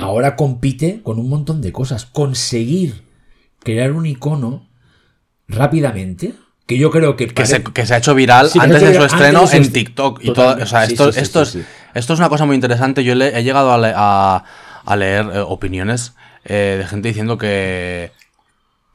[0.01, 2.07] Ahora compite con un montón de cosas.
[2.07, 3.03] Conseguir
[3.59, 4.69] crear un icono
[5.49, 6.35] rápidamente,
[6.66, 7.27] que yo creo que...
[7.27, 10.21] que, se, que se ha hecho viral Sí, antes de su viral estreno en TikTok.
[10.23, 11.59] Y todo, o sea, Sí, esto, sí, esto, es,
[11.95, 13.03] esto es una cosa muy interesante.
[13.03, 14.45] Yo le, he llegado a, le- a-
[14.85, 16.14] a leer eh, opiniones
[16.45, 18.12] eh, de gente diciendo que,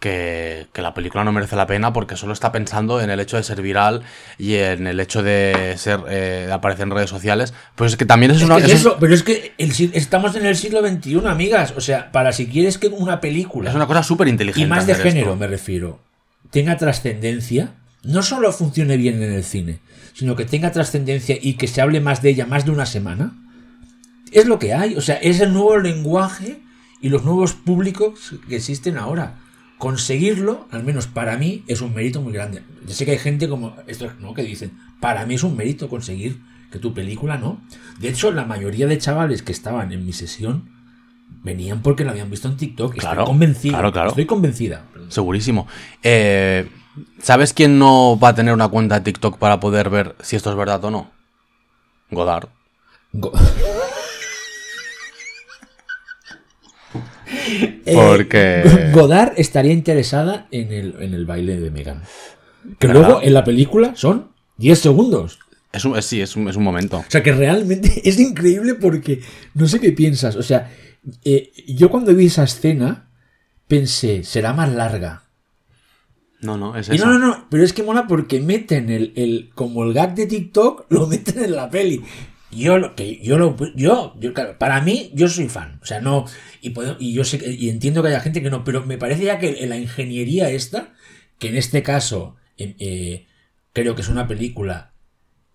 [0.05, 3.37] que, que la película no merece la pena porque solo está pensando en el hecho
[3.37, 4.03] de ser viral
[4.37, 7.55] y en el hecho de ser eh, de aparecer en redes sociales.
[7.73, 8.57] Pues es que también es Es una...
[8.57, 11.73] que es eso es- eso, pero es que el estamos en el siglo XXI, amigas.
[11.75, 13.71] O sea, para si quieres que una película...
[13.71, 14.67] es una cosa súper inteligente.
[14.67, 15.35] y más de género esto.
[15.37, 15.99] me refiero,
[16.51, 19.79] tenga trascendencia, no solo funcione bien en el cine,
[20.13, 23.33] sino que tenga trascendencia y que se hable más de ella más de una semana,
[24.31, 24.95] es lo que hay.
[24.95, 26.59] O sea, es el nuevo lenguaje
[27.01, 29.39] y los nuevos públicos que existen ahora.
[29.77, 32.63] Conseguirlo, al menos para mí, es un mérito muy grande.
[32.87, 34.33] Yo sé que hay gente como esto, ¿no?
[34.33, 36.39] que dicen, para mí es un mérito conseguir
[36.71, 37.61] que tu película no.
[37.99, 40.69] De hecho, la mayoría de chavales que estaban en mi sesión
[41.43, 42.95] venían porque lo habían visto en TikTok.
[42.95, 43.71] Claro, Estoy convencida.
[43.73, 44.09] claro, claro.
[44.09, 44.85] Estoy convencida.
[45.09, 45.67] Segurísimo.
[46.03, 46.69] Eh,
[47.21, 50.49] ¿Sabes quién no va a tener una cuenta de TikTok para poder ver si esto
[50.49, 51.11] es verdad o no?
[52.11, 52.47] Godard.
[53.11, 53.33] Go-
[57.93, 62.01] Porque- Eh, Godard estaría interesada en el, en el baile de Megan.
[62.79, 63.01] Que ¿Verdad?
[63.07, 65.39] luego en la película son 10 segundos.
[65.71, 66.97] Es un, es- sí, es un, es un momento.
[66.97, 69.21] O sea que realmente es increíble porque
[69.53, 70.35] no sé qué piensas.
[70.35, 70.71] O sea,
[71.23, 73.09] eh, yo cuando vi esa escena
[73.67, 75.23] pensé, será más larga.
[76.41, 79.49] No, no, es Y no, no, no, pero es que mola porque meten el, el
[79.55, 82.01] como el gag de TikTok, lo meten en la peli.
[82.55, 86.01] Yo lo que yo lo yo, yo claro, para mí yo soy fan, o sea,
[86.01, 86.25] no
[86.61, 89.25] y puedo, y yo sé y entiendo que haya gente que no, pero me parece
[89.25, 90.93] ya que la ingeniería esta,
[91.39, 93.27] que en este caso eh, eh,
[93.73, 94.93] creo que es una película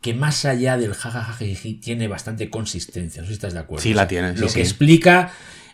[0.01, 3.83] que más allá del jajajajiji tiene bastante consistencia, no sé si estás de acuerdo.
[3.83, 4.55] Sí, la tiene, sí, Lo sí.
[4.57, 5.33] que explica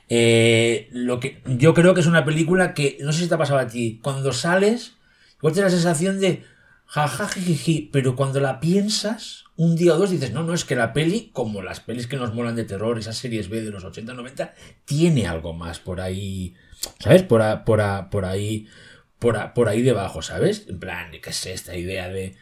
[0.08, 3.38] eh, lo que yo creo que es una película que no sé si te ha
[3.38, 4.92] pasado a ti, cuando sales
[5.38, 6.44] igual tienes la sensación de
[6.86, 10.92] jajajiji, pero cuando la piensas un día o dos dices, no, no, es que la
[10.92, 14.12] peli, como las pelis que nos molan de terror, esas series B de los 80,
[14.14, 16.54] 90, tiene algo más por ahí,
[16.98, 17.22] ¿sabes?
[17.22, 18.66] Por, a- por, a- por ahí,
[19.18, 20.66] por, a- por ahí debajo, ¿sabes?
[20.68, 22.36] En plan, ¿qué es esta idea de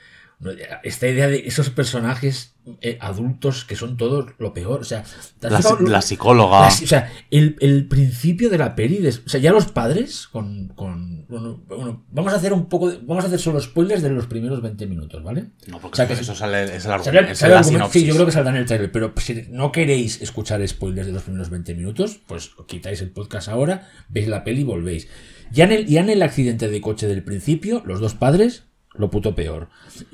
[0.83, 4.81] esta idea de esos personajes eh, adultos que son todos lo peor.
[4.81, 5.05] O sea,
[5.38, 6.61] ¿te has La, fijado lo- la psicóloga.
[6.62, 10.27] la- o sea, el, el principio de la peli, de- o sea, ya los padres
[10.29, 14.03] con, con- bueno, bueno, vamos a hacer un poco, de- vamos a hacer solo spoilers
[14.03, 15.51] de los primeros 20 minutos, ¿vale?
[15.66, 17.35] No, porque O sea, que- eso sale, es el argumento.
[17.35, 21.07] sale sí, yo creo que saldrá en el trailer, pero si no queréis escuchar spoilers
[21.07, 25.09] de los primeros 20 minutos, pues quitáis el podcast ahora, veis la peli y volvéis.
[25.53, 28.64] Ya en, el, ya en el accidente de coche del principio, los dos padres,
[28.96, 29.68] lo puto peor.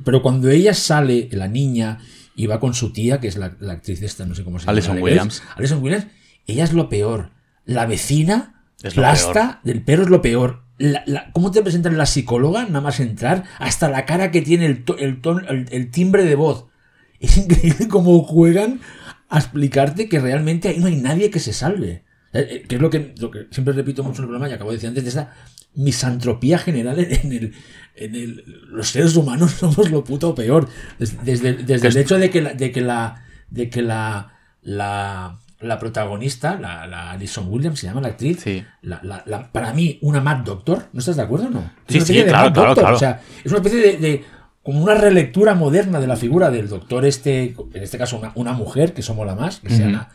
[0.05, 1.99] Pero cuando ella sale, la niña,
[2.35, 4.65] y va con su tía, que es la, la actriz esta, no sé cómo se
[4.65, 4.73] llama.
[4.73, 5.43] Alison Williams.
[5.57, 6.07] Alison Williams,
[6.47, 7.31] ella es lo peor.
[7.67, 10.63] La vecina, Es lo plasta del perro es lo peor.
[10.79, 12.65] La- la- ¿Cómo te presentan la psicóloga?
[12.65, 16.25] Nada más entrar, hasta la cara que tiene, el, to- el, ton- el- el timbre
[16.25, 16.67] de voz.
[17.21, 18.81] Es increíble cómo juegan
[19.29, 22.05] a explicarte que realmente ahí no hay nadie que se salve.
[22.33, 24.53] Eh, eh, Que es lo que, lo que siempre repito mucho en el programa y
[24.55, 25.35] acabo de decir antes de esa
[25.75, 27.55] misantropía general en el,
[27.97, 28.45] en el.
[28.69, 30.69] Los seres humanos somos lo puto peor.
[30.99, 32.55] Des- Desde, desde el hecho de que la.
[32.55, 38.01] De que la, de que la, la, la protagonista, la, la Alison Williams, se llama
[38.01, 38.41] la actriz.
[38.45, 38.65] Sí.
[38.83, 40.87] La, para mí, una Mad Doctor.
[40.93, 41.71] ¿No estás de acuerdo o no?
[41.89, 42.97] Es Sí, sí, claro, claro, claro.
[42.97, 44.25] O sea, es una especie de, de-
[44.63, 48.53] como una relectura moderna de la figura del doctor este, en este caso una, una
[48.53, 50.11] mujer, que somos la más, que, se llama-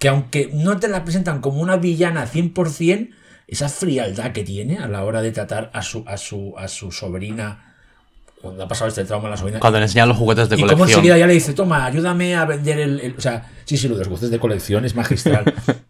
[0.00, 3.10] que aunque no te la presentan como una villana 100%,
[3.46, 6.90] esa frialdad que tiene a la hora de tratar a su, a su, a su
[6.92, 7.74] sobrina,
[8.40, 10.60] cuando ha pasado este trauma a la sobrina, Cuando le enseñan los juguetes de y
[10.60, 10.90] como colección.
[11.00, 13.00] enseguida ya le dice, toma, ayúdame a vender el...
[13.00, 13.14] el-".
[13.16, 15.44] O sea, sí, sí, lo de los gustos de colección es magistral.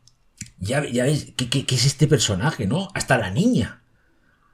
[0.59, 2.89] ya, ya ves, ¿qué, qué, qué es este personaje, no?
[2.95, 3.81] Hasta la niña.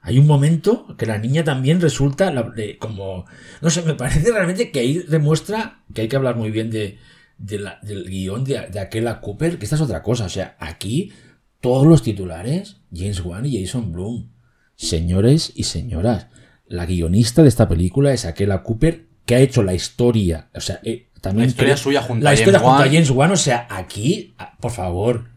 [0.03, 3.25] Hay un momento que la niña también resulta la- como...
[3.61, 6.97] No sé, me parece realmente que ahí demuestra que hay que hablar muy bien de,
[7.37, 10.25] de la- del guion de, de aquella Cooper, que esta es otra cosa.
[10.25, 11.13] O sea, aquí
[11.61, 14.29] todos los titulares, James Wan y Jason Bloom.
[14.75, 16.27] Señores y señoras,
[16.67, 20.49] la guionista de esta película es aquella Cooper que ha hecho la historia.
[20.55, 22.85] O sea, eh, también La historia creo- suya junto la a historia James junto a
[22.85, 22.93] Wan.
[22.93, 23.31] James Wan.
[23.31, 25.29] O sea, aquí, ah, por favor,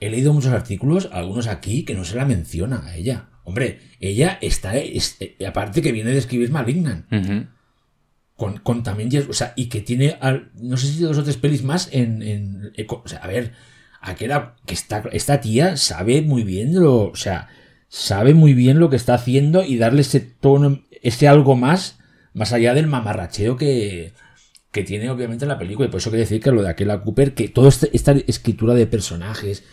[0.00, 3.28] he leído muchos artículos, algunos aquí, que no se la menciona a ella.
[3.44, 7.06] Hombre, ella está, es- eh, aparte que viene de escribir Malignant,
[8.36, 10.16] con, con también, James- o sea, y que tiene,
[10.60, 13.52] no sé si dos o tres pelis más en, en- eh, o sea, a ver,
[14.02, 17.48] aquella, que está, esta tía sabe muy bien lo, o sea,
[17.88, 21.98] sabe muy bien lo que está haciendo y darle ese tono, ese algo más,
[22.34, 24.12] más allá del mamarracheo que,
[24.70, 25.88] que tiene obviamente en la película.
[25.88, 28.74] Y por eso quiero decir que lo de aquella Cooper, que toda este- esta escritura
[28.74, 29.64] de personajes,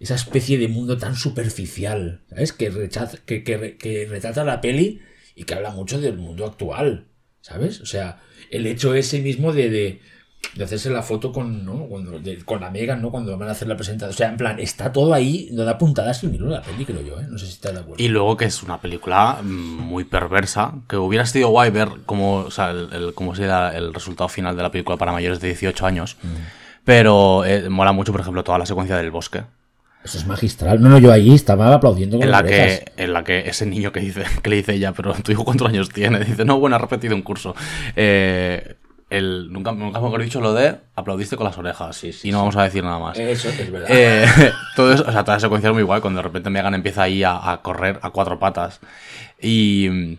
[0.00, 2.52] esa especie de mundo tan superficial, ¿sabes?
[2.52, 5.00] Que, rechaza, que, que, que retrata la peli
[5.34, 7.08] y que habla mucho del mundo actual,
[7.40, 7.80] ¿sabes?
[7.80, 10.00] O sea, el hecho ese mismo de,
[10.54, 11.86] de hacerse la foto con, ¿no?
[11.86, 13.10] Cuando, de- con la Megan, ¿no?
[13.10, 14.14] Cuando van a hacer la presentación.
[14.14, 17.02] O sea, en plan, está todo ahí, no da puntadas hilo de la peli, creo
[17.02, 17.26] yo, ¿eh?
[17.28, 18.02] No sé si estás de acuerdo.
[18.02, 22.36] Y luego que es una película mm, muy perversa, que hubiera sido guay ver cómo,
[22.36, 25.48] o sea, el, el- cómo sería el resultado final de la película para mayores de
[25.48, 26.16] 18 años.
[26.84, 29.42] Pero eh, mola mucho, por ejemplo, toda la secuencia del bosque.
[30.04, 30.80] Eso es magistral.
[30.80, 33.92] No, no, yo ahí estaba aplaudiendo con En la, que, en la que ese niño
[33.92, 36.76] que dice, que le dice ella, pero tu hijo cuántos años tiene, dice, no, bueno,
[36.76, 37.54] ha repetido un curso.
[37.96, 38.76] Eh,
[39.10, 42.64] el, nunca, nunca mejor dicho lo de aplaudiste con las orejas, y no vamos a
[42.64, 43.18] decir nada más.
[43.18, 43.88] Eso es verdad.
[43.90, 44.26] Eh,
[44.76, 47.02] todo eso, o sea, toda la secuencia es muy guay cuando de repente Megan empieza
[47.04, 48.80] ahí a, a correr a cuatro patas.
[49.40, 50.12] Y mm,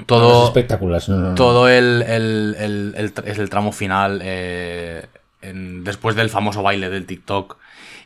[0.00, 1.02] Es todo, espectacular.
[1.08, 1.34] no, no, no.
[1.34, 5.06] todo el, el, el- es el tramo final eh,
[5.42, 7.56] en- después del famoso baile del TikTok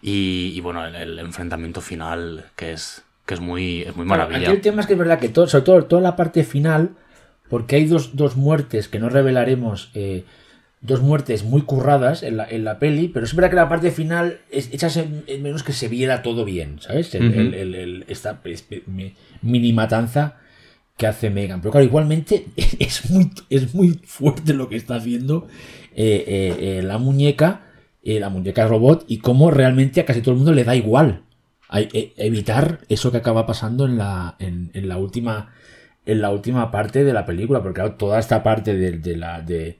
[0.00, 4.42] y, y, bueno, el, enfrentamiento final que es, que es muy, es muy maravilla.
[4.48, 6.90] Aquí el tema es que es verdad que todo, sobre todo toda la parte final,
[7.48, 10.24] porque hay dos, dos muertes que no revelaremos, eh,
[10.80, 13.90] dos muertes muy curradas en la, en la peli, pero es verdad que la parte
[13.90, 17.14] final es echas en, en menos que se viera todo bien, ¿sabes?
[17.14, 18.40] El, el- el- el- esta
[19.42, 20.36] mini matanza
[20.96, 21.60] que hace Megan.
[21.60, 22.46] Pero claro, igualmente
[22.78, 25.48] es muy, es muy fuerte lo que está haciendo
[25.96, 27.62] eh, eh, la muñeca,
[28.04, 31.22] la muñeca robot, y cómo realmente a casi todo el mundo le da igual
[31.68, 35.52] a- e- evitar eso que acaba pasando en la, en, en la última
[36.08, 39.40] en la última parte de la película, porque claro, toda esta parte de, de la
[39.42, 39.78] de,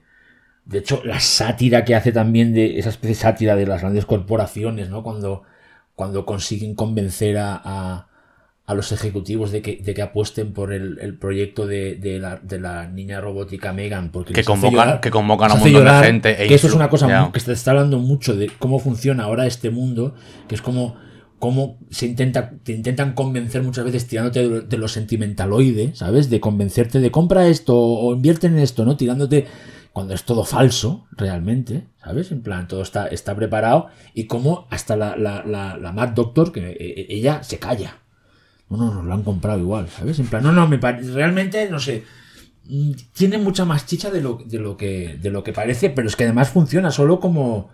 [0.65, 4.05] de hecho la sátira que hace también de esa especie de sátira de las grandes
[4.05, 5.03] corporaciones, ¿no?
[5.03, 5.43] Cuando,
[5.95, 8.07] cuando consiguen convencer a, a,
[8.67, 12.37] a los ejecutivos de que, de que apuesten por el, el proyecto de, de la,
[12.37, 16.07] de la niña robótica Megan, porque Que convocan- llorar- que convocan a un montón de
[16.07, 19.23] gente e que eso es una cosa que se está hablando mucho de cómo funciona
[19.23, 20.13] ahora este mundo,
[20.47, 20.95] que es como
[21.39, 26.29] cómo se intenta, te intentan convencer muchas veces tirándote de, de lo sentimentaloide, ¿sabes?
[26.29, 28.97] De convencerte de compra esto o invierte en esto, ¿no?
[28.97, 29.47] Tirándote
[29.99, 32.31] cuando es todo falso, realmente, ¿sabes?
[32.31, 36.71] En plan, todo está, está preparado y cómo hasta la, la, la, Mad Doctor, que
[36.71, 37.97] eh, ella se calla.
[38.69, 40.19] No, no, nos lo han comprado igual, ¿sabes?
[40.19, 42.03] En plan, no, no, me realmente, no sé,
[42.65, 46.07] mm, tiene mucha más chicha de lo, de lo que de lo que parece, pero
[46.07, 47.69] es que además funciona solo como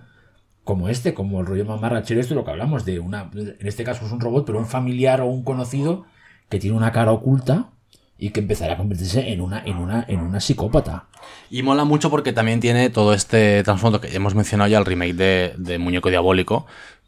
[0.65, 3.86] como este, como el rollo mamarrachero, esto es lo que hablamos de una en este
[3.86, 6.06] caso es un robot, pero un familiar o un conocido
[6.49, 7.69] que tiene una cara oculta
[8.17, 11.06] y que empezará a convertirse en una en una en una psicópata.
[11.51, 15.13] Y mola mucho porque también tiene todo este trasfondo que hemos mencionado ya, el remake
[15.13, 16.65] de, de Muñeco Diabólico,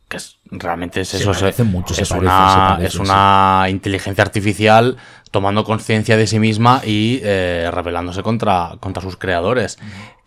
[0.08, 1.34] que es, realmente es Se eso.
[1.34, 4.98] parece mucho, se es, parece, una, parece, es una inteligencia artificial
[5.32, 9.78] tomando conciencia de sí misma y eh, rebelándose contra, contra sus creadores.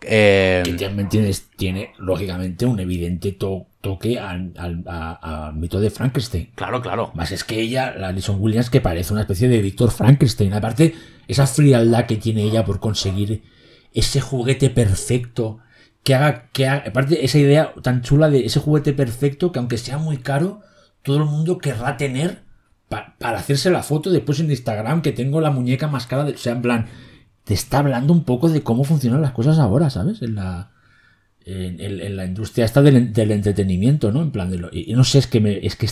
[0.03, 5.79] Eh, que también tiene, tiene lógicamente un evidente to- toque al, al- a- al mito
[5.79, 6.51] de Frankenstein.
[6.55, 7.11] claro, claro.
[7.15, 10.53] Más es que ella, la Alison Williams, que parece una especie de Víctor Frankenstein.
[10.53, 10.93] Aparte,
[11.27, 13.43] esa frialdad que tiene ella por conseguir
[13.93, 15.59] ese juguete perfecto.
[16.03, 19.77] Que haga, que haga- aparte, esa idea tan chula de ese juguete perfecto que aunque
[19.77, 20.61] sea muy caro,
[21.03, 22.39] todo el mundo querrá tener
[22.89, 26.23] pa- para hacerse la foto después en Instagram que tengo la muñeca más cara.
[26.23, 26.87] De, o sea, en plan,
[27.43, 30.21] te está hablando un poco de cómo funcionan las cosas ahora, ¿sabes?
[30.21, 30.71] En la,
[31.45, 34.21] en, la industria esta del, del entretenimiento, ¿no?
[34.21, 35.87] En plan de lo, y no sé, es que me, es que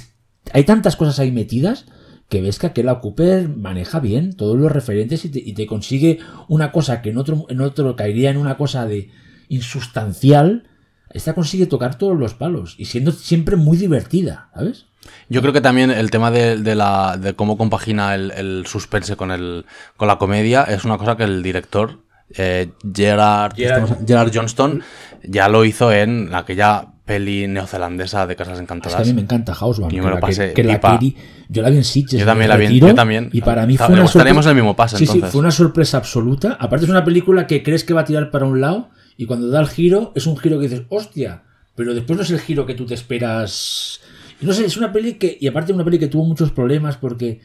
[0.53, 1.85] hay tantas cosas ahí metidas
[2.29, 6.19] que ves que aquella Cooper maneja bien todos los referentes y te, y te consigue
[6.47, 9.09] una cosa que en otro, en otro caería en una cosa de
[9.49, 10.63] insustancial.
[11.11, 14.85] Esta consigue tocar todos los palos y siendo siempre muy divertida, ¿sabes?
[15.27, 19.15] Yo creo que también el tema de, de la, de cómo compagina el, el suspense
[19.15, 19.65] con, el,
[19.97, 22.03] con la comedia es una cosa que el director
[22.37, 24.83] eh, Gerard, Gerard- Johnston
[25.23, 28.97] ya lo hizo en aquella peli neozelandesa de Casas Es Encantadas.
[28.97, 29.89] que a mí me encanta Houseman.
[29.89, 31.15] Yo me lo que- pasé que la peli-
[31.47, 32.19] yo la vi en Sitges.
[32.19, 33.29] Yo también la vi en- yo también.
[33.33, 35.31] Y para mí fue una estaríamos sorpre- en el mismo paso, Sí, sí, entonces.
[35.31, 36.55] fue una sorpresa absoluta.
[36.59, 38.89] Aparte es una película que crees que va a tirar para un lado
[39.21, 41.43] y cuando da el giro es un giro que dices, hostia,
[41.75, 43.99] pero después no es el giro que tú te esperas.
[44.41, 46.97] Y no sé, es una peli que, y aparte una peli que tuvo muchos problemas
[46.97, 47.41] porque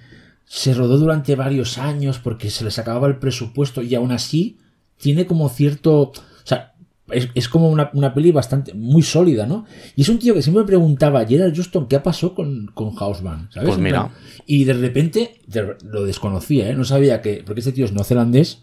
[0.47, 4.59] se rodó durante varios años, porque se les acababa el presupuesto y aún así
[4.99, 6.01] tiene como cierto...
[6.13, 6.13] O
[6.45, 6.75] sea,
[7.11, 9.67] es, es como una, una peli bastante, muy sólida, ¿no?
[9.97, 13.49] Y es un tío que siempre me preguntaba, Gerard Juston, ¿qué pasó con, con Houseman?
[13.53, 13.69] ¿Sabes?
[13.71, 14.11] Pues mira.
[14.47, 16.75] y de repente de- lo desconocía, ¿eh?
[16.75, 17.43] No sabía que.
[17.45, 18.63] Porque este tío es neozelandés.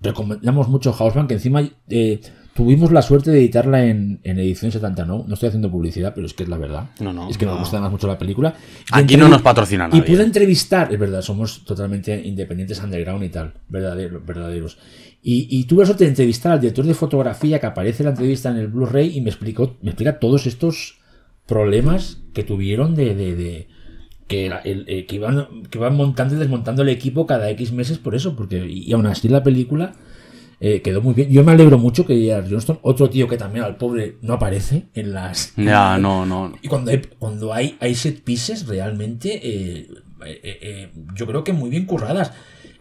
[0.00, 2.20] Recomendamos mucho Houseman, que encima eh,
[2.54, 5.24] tuvimos la suerte de editarla en, en edición 70, ¿no?
[5.26, 6.90] No estoy haciendo publicidad, pero es que es la verdad.
[7.00, 7.58] No, no, es que no.
[7.58, 8.54] gusta además mucho la película.
[8.94, 13.28] Y Aquí no nos patrocina Y pude entrevistar, es verdad, somos totalmente independientes underground y
[13.28, 14.78] tal, verdadero- verdaderos.
[15.22, 18.10] Y, y tuve la suerte de entrevistar al director de fotografía que aparece en la
[18.10, 20.98] entrevista en el Blu-ray y me explicó, me explica todos estos
[21.46, 23.68] problemas que tuvieron de, de- de-
[24.26, 27.72] que, era el- eh, que iban que iban montando y desmontando el equipo cada X
[27.72, 29.92] meses por eso, porque y aún así la película
[30.60, 31.30] eh, quedó muy bien.
[31.30, 34.84] Yo me alegro mucho que Gerard Johnston, otro tío que también al pobre no aparece
[34.94, 36.52] en las Ya, no, no.
[36.62, 39.88] y cuando hay, cuando hay, hay set pieces realmente, eh,
[40.24, 42.32] eh, yo creo que muy bien curradas.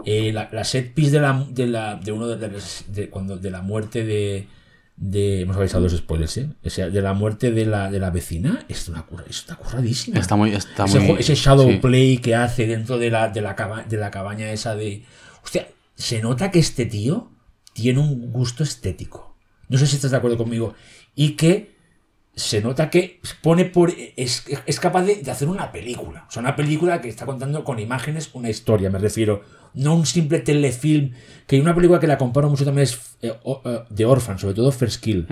[0.06, 3.50] La, la set piece de la, de la de uno de, las- de cuando de
[3.52, 4.48] la muerte de
[4.96, 6.50] de hemos avisado dos spoilers, ¿eh?
[6.64, 10.20] O sea, de la muerte de la, de la vecina es una curra, está curradísima.
[10.20, 10.54] Está muy.
[10.54, 11.78] Está ese, muy ese shadow sí.
[11.78, 15.04] play que hace dentro de la, de la, caba- de la cabaña esa de.
[15.44, 17.32] Hostia, se nota que este tío
[17.74, 19.36] tiene un gusto estético.
[19.70, 20.74] No sé si estás de acuerdo conmigo.
[21.16, 21.74] Y que
[22.36, 23.94] se nota que pone por.
[24.16, 26.26] Es, es capaz de, de hacer una película.
[26.28, 29.44] O sea, una película que está contando con imágenes una historia, me refiero.
[29.74, 31.12] No un simple telefilm.
[31.48, 34.40] Que hay una película que la comparo mucho también es eh, o- eh, de Orphan,
[34.40, 35.26] sobre todo First Kill.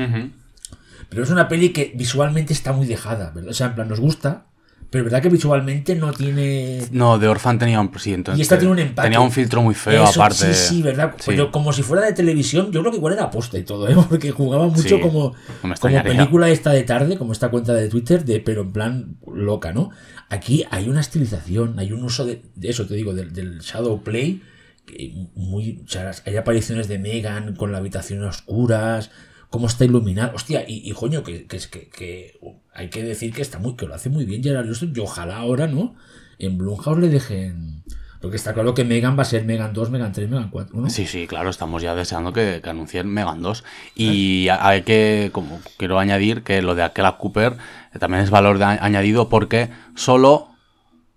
[1.10, 3.49] Pero es una peli que visualmente está muy dejada, ¿verdad?
[3.51, 4.45] O sea, en plan, nos gusta,
[4.91, 6.86] pero verdad que visualmente no tiene...
[6.91, 7.89] No, de Orphan tenía un.
[7.97, 9.06] Sí, entonces, Y esta tiene un empate.
[9.06, 10.54] Tenía un filtro muy feo, Eso, aparte.
[10.54, 11.15] Sí, sí, ¿verdad?
[11.17, 11.27] Sí.
[11.27, 13.95] Pero como si fuera de televisión, yo creo que igual era aposta y todo, ¿eh?
[14.10, 17.88] Porque jugaba mucho Sí, como, no como película esta de tarde, como esta cuenta de
[17.88, 19.91] Twitter, de pero en plan loca, ¿no?
[20.27, 24.04] Aquí hay una estilización, hay un uso de, de eso, te digo, del, del shadow
[24.04, 24.43] play,
[24.86, 29.10] que muy, o sea, hay apariciones de Megan con la habitación a oscuras,
[29.51, 32.39] cómo está iluminado, hostia, y, y coño, que, que, es que, que
[32.73, 35.67] hay que decir que está muy, que lo hace muy bien Gerard y ojalá ahora,
[35.67, 35.93] ¿no?
[36.39, 37.83] En Blumhouse le dejen...
[38.21, 40.89] Porque está claro que Megan va a ser Megan 2, Megan 3, Megan 4, ¿no?
[40.89, 43.63] Sí, sí, claro, estamos ya deseando que, que anuncien Megan 2.
[43.95, 47.57] Y hay que, como quiero añadir, que lo de Akela Cooper
[47.93, 50.49] eh, también es valor de añadido porque solo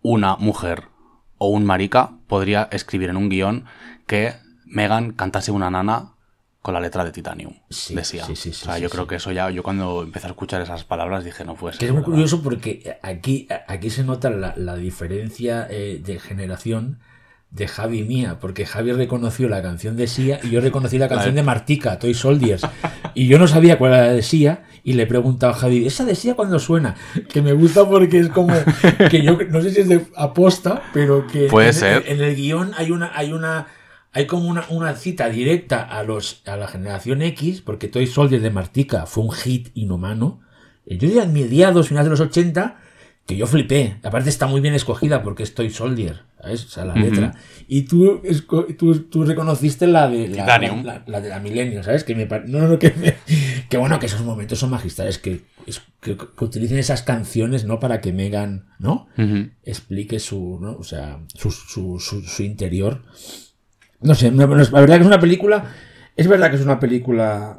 [0.01, 0.85] una mujer
[1.37, 3.67] o un marica podría escribir en un guion
[4.07, 4.33] que
[4.65, 6.14] Megan cantase una nana
[6.65, 7.53] con la letra de Titanium.
[7.69, 8.25] Sí, decía.
[8.25, 10.63] sí, sí, sí, o sea, yo creo que eso ya, yo cuando empecé a escuchar
[10.63, 11.85] esas palabras dije, no puede ser.
[11.85, 17.01] es muy curioso porque aquí, aquí se nota la, la diferencia eh, de generación
[17.51, 21.07] de Javi y mía, porque Javi reconoció la canción de Sia y yo reconocí la
[21.11, 22.67] canción de Martica, Toy Soldiers.
[23.13, 25.87] Y yo no sabía cuál era la de Sia y le he preguntado a Javi,
[25.87, 26.95] ¿esa de Sia cuando suena?
[27.29, 28.55] Que me gusta porque es como
[29.11, 32.05] que yo no sé si es de aposta, pero que Puede en, ser.
[32.07, 33.67] en el guion hay una, hay una
[34.15, 38.41] hay como una, una cita directa a los a la generación X, porque Toy Soldier
[38.41, 40.41] de Martica fue un hit inhumano.
[40.87, 42.77] Eh, Yo diría mediados, finales de los 80,
[43.27, 43.97] que yo flipé.
[44.03, 46.65] Aparte está muy bien escogida porque es Toy Soldier, ¿sabes?
[46.67, 47.35] O sea, la letra.
[47.69, 48.21] Y tú,
[48.79, 50.85] tú, tú reconociste la de la, Titanium.
[50.85, 52.05] la- la de la Millennium, ¿sabes?
[52.05, 53.17] Que me no, no, que, me-
[53.71, 55.41] que bueno, que esos momentos son magistrales, que,
[56.03, 57.81] que, que utilicen esas canciones, ¿no?
[57.81, 59.09] Para que Megan, ¿no?
[59.17, 59.49] Ujú.
[59.65, 60.73] explique su, ¿no?
[60.77, 63.03] O sea, su, su, su, su interior.
[64.05, 65.65] No sé, no- no es- la verdad que es una película,
[66.17, 67.59] es verdad que es una película,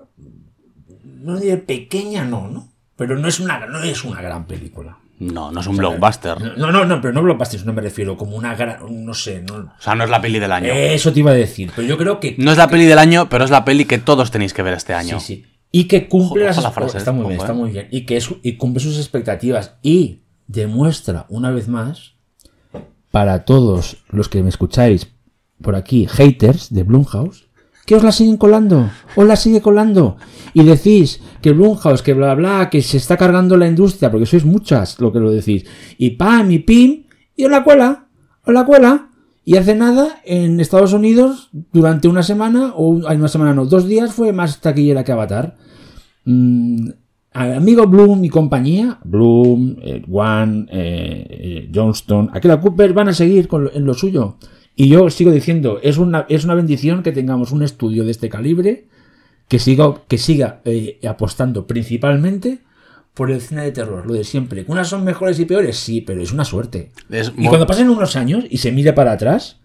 [1.04, 2.70] no diré pequeña, no, ¿no?
[2.96, 4.98] Pero no es una, no es una gran película.
[5.18, 6.58] No, no es un blockbuster.
[6.58, 9.56] No, no, no, pero no blockbuster, no me refiero, como una gran, no sé, no,
[9.56, 10.72] O sea, no es la peli del año.
[10.74, 13.28] eso te iba a decir, pero yo creo que No es la peli del año,
[13.30, 15.20] pero es la peli que todos tenéis que ver este año.
[15.20, 15.46] Sí, sí.
[15.72, 17.56] Y que cumple Ojo, las la frase, está muy bien, está eh.
[17.56, 17.88] muy bien.
[17.92, 19.76] Y que es, y cumple sus expectativas.
[19.82, 22.14] Y demuestra una vez más
[23.12, 25.08] para todos los que me escucháis
[25.62, 27.48] por aquí, haters de Blumhouse,
[27.86, 30.18] que os la siguen colando, os la sigue colando.
[30.54, 34.46] Y decís que Blumhouse, que bla bla, que se está cargando la industria, porque sois
[34.46, 35.66] muchas lo que lo decís.
[35.98, 37.04] Y pam y pim,
[37.36, 38.08] y os la cuela,
[38.44, 39.10] os la cuela.
[39.48, 43.66] Y hace nada, en Estados Unidos, durante una semana, o un- ay, una semana no,
[43.66, 45.56] dos días, fue más taquillera que Avatar.
[46.24, 46.90] Mm,
[47.34, 50.02] amigo Bloom y compañía, Bloom, eh,
[50.72, 54.38] eh, eh, Johnston, Aquila Cooper van a seguir con lo- en lo suyo.
[54.76, 58.30] Y yo sigo diciendo, es una, es una bendición que tengamos un estudio de este
[58.30, 58.88] calibre
[59.48, 62.60] que siga, que siga eh, apostando principalmente
[63.14, 64.66] por el cine de terror, lo de siempre.
[64.68, 65.78] ¿Unas son mejores y peores?
[65.78, 66.92] Sí, pero es una suerte.
[67.10, 69.62] Es Y cuando pasen unos años y se mire para atrás,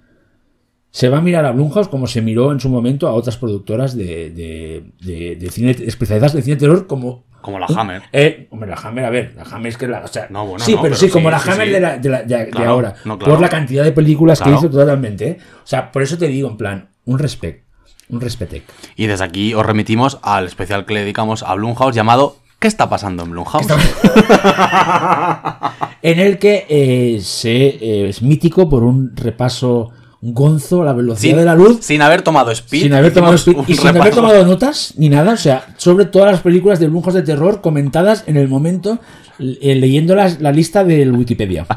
[0.93, 3.97] se va a mirar a Blumhouse como se miró en su momento a otras productoras
[3.97, 7.25] de, de, de- de cine especializadas de cine de terror como...
[7.41, 8.03] Como la Hammer.
[8.13, 10.01] Eh, hombre, la Hammer, a ver, la Hammer es que la...
[10.01, 11.73] O sea, No, bueno, sí, no, pero, pero sí, como sí, la Hammer sí.
[11.75, 12.95] de, la- de la- de- de Claro, ahora.
[13.05, 13.35] no, claro.
[13.35, 14.59] Por la cantidad de películas Claro.
[14.61, 15.29] que hizo totalmente.
[15.29, 15.39] ¿eh?
[15.63, 17.65] O sea, por eso te digo, en plan, un respect.
[18.09, 18.65] Un respetec.
[18.97, 22.91] Y desde aquí os remitimos al especial que le dedicamos a Blumhouse llamado ¿Qué está
[22.91, 23.69] pasando en Blumhouse?
[26.03, 29.91] en el que eh, se, eh, es mítico por un repaso
[30.23, 31.79] gonzo la velocidad Sin, de la luz.
[31.81, 32.83] sin haber tomado speed.
[32.83, 36.31] sin haber tomado speed y sin haber tomado notas ni nada, o sea, sobre todas
[36.33, 38.99] las películas de Blumhouse de terror comentadas en el momento
[39.39, 41.67] eh, leyendo las- la lista del Wikipedia.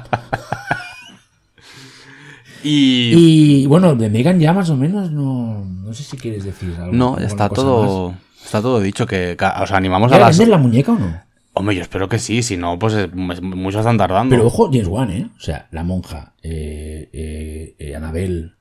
[2.65, 6.73] Y, Y bueno, de Megan ya más o menos no, no sé si quieres decir
[6.79, 6.93] algo.
[6.93, 9.06] no, está todo, está todo dicho.
[9.06, 10.38] que ca- Os animamos a ¿Ya las.
[10.38, 11.13] vender la muñeca o no?
[11.55, 14.35] Hombre, yo espero que sí, si no, pues eh, muchos están tardando.
[14.35, 15.29] Pero ojo, James Wan, ¿eh?
[15.37, 18.55] O sea, la monja, eh, eh, eh, Anabel,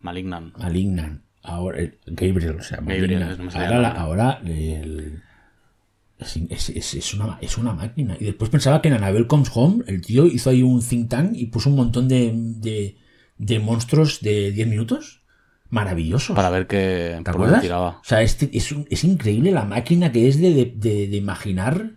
[0.00, 0.52] Malignan.
[0.58, 3.38] Malignan, ahora Gabriel, o sea, Gabriel, Malignan.
[3.46, 5.22] no ahora, la- ahora el-
[6.18, 8.16] es, es- es- es una, es una máquina.
[8.18, 11.32] Y después pensaba que en Anabel Comes Home el tío hizo ahí un think tank
[11.34, 12.96] y puso un montón de, de,
[13.38, 15.22] de monstruos de 10 minutos
[15.68, 16.34] maravillosos.
[16.34, 17.60] Para ver qué ¿Te acuerdas?
[17.62, 17.88] tiraba.
[18.00, 21.92] O sea, este, es, es increíble la máquina que es de- de- de imaginar.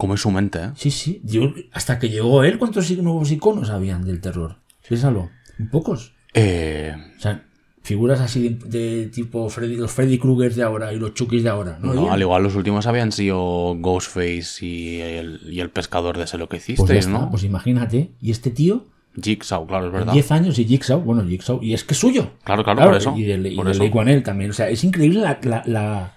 [0.00, 0.70] Cómo es su mente, ¿eh?
[0.76, 1.20] Sí, sí.
[1.24, 4.56] Yo, hasta que llegó él, ¿cuántos nuevos iconos habían del terror?
[4.88, 5.28] Piénsalo.
[5.70, 6.14] Pocos.
[6.32, 7.44] Eh, O sea,
[7.82, 11.50] figuras así de, de tipo Freddy, los Freddy Krueger de ahora y los Chukis de
[11.50, 11.78] ahora.
[11.82, 16.26] No, no, al igual los últimos habían sido Ghostface y el, y el pescador de
[16.26, 17.30] sé lo que Pues, hicisteis, está, ¿no?
[17.30, 18.10] pues imagínate.
[18.22, 18.86] Y este tío,
[19.22, 20.12] Jigsaw, claro, es verdad.
[20.14, 22.30] 10 años y Jigsaw, bueno, Jigsaw, y es que es suyo.
[22.44, 24.22] Claro, claro, por eso, Y de, y por de eso.
[24.22, 24.50] También.
[24.50, 26.14] O sea, es increíble la, la- la-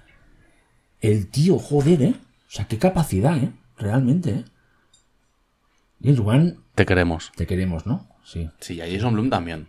[1.02, 2.13] el tío, joder, ¿eh?
[2.48, 3.50] O sea, qué capacidad, ¿eh?
[3.78, 4.46] Realmente, ¿eh?
[6.02, 7.32] James Wan, Te queremos.
[7.36, 8.08] te queremos, ¿no?
[8.24, 9.68] Sí, Sí, y a Jason Bloom también.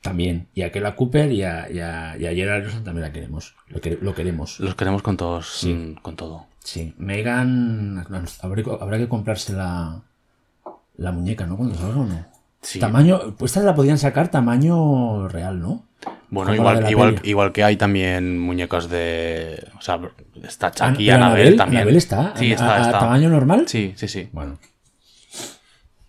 [0.00, 0.48] también.
[0.54, 3.54] Y a Kela Cooper y a, y a, y a Gerard Rosen también la queremos.
[3.68, 4.58] Lo, que- lo queremos.
[4.58, 6.46] Los queremos con todos, mm, con todo.
[6.64, 6.92] Sí.
[6.98, 8.04] Megan,
[8.42, 10.02] habrá, que- habrá que comprarse la,
[10.96, 11.56] la muñeca, ¿no?
[11.56, 12.26] Cuando salga o no.
[12.62, 12.78] Sí.
[12.80, 15.84] Tamaño, pues esta la podían sacar tamaño real, ¿no?
[16.30, 19.62] Bueno, igual, igual, igual que hay también muñecos de.
[19.78, 20.00] O sea,
[20.42, 21.82] está Chucky y Annabelle también.
[21.82, 22.98] Annabelle está, Sí, a- está, a, está.
[23.00, 23.64] tamaño normal.
[23.68, 24.28] Sí, sí, sí.
[24.32, 24.58] Bueno,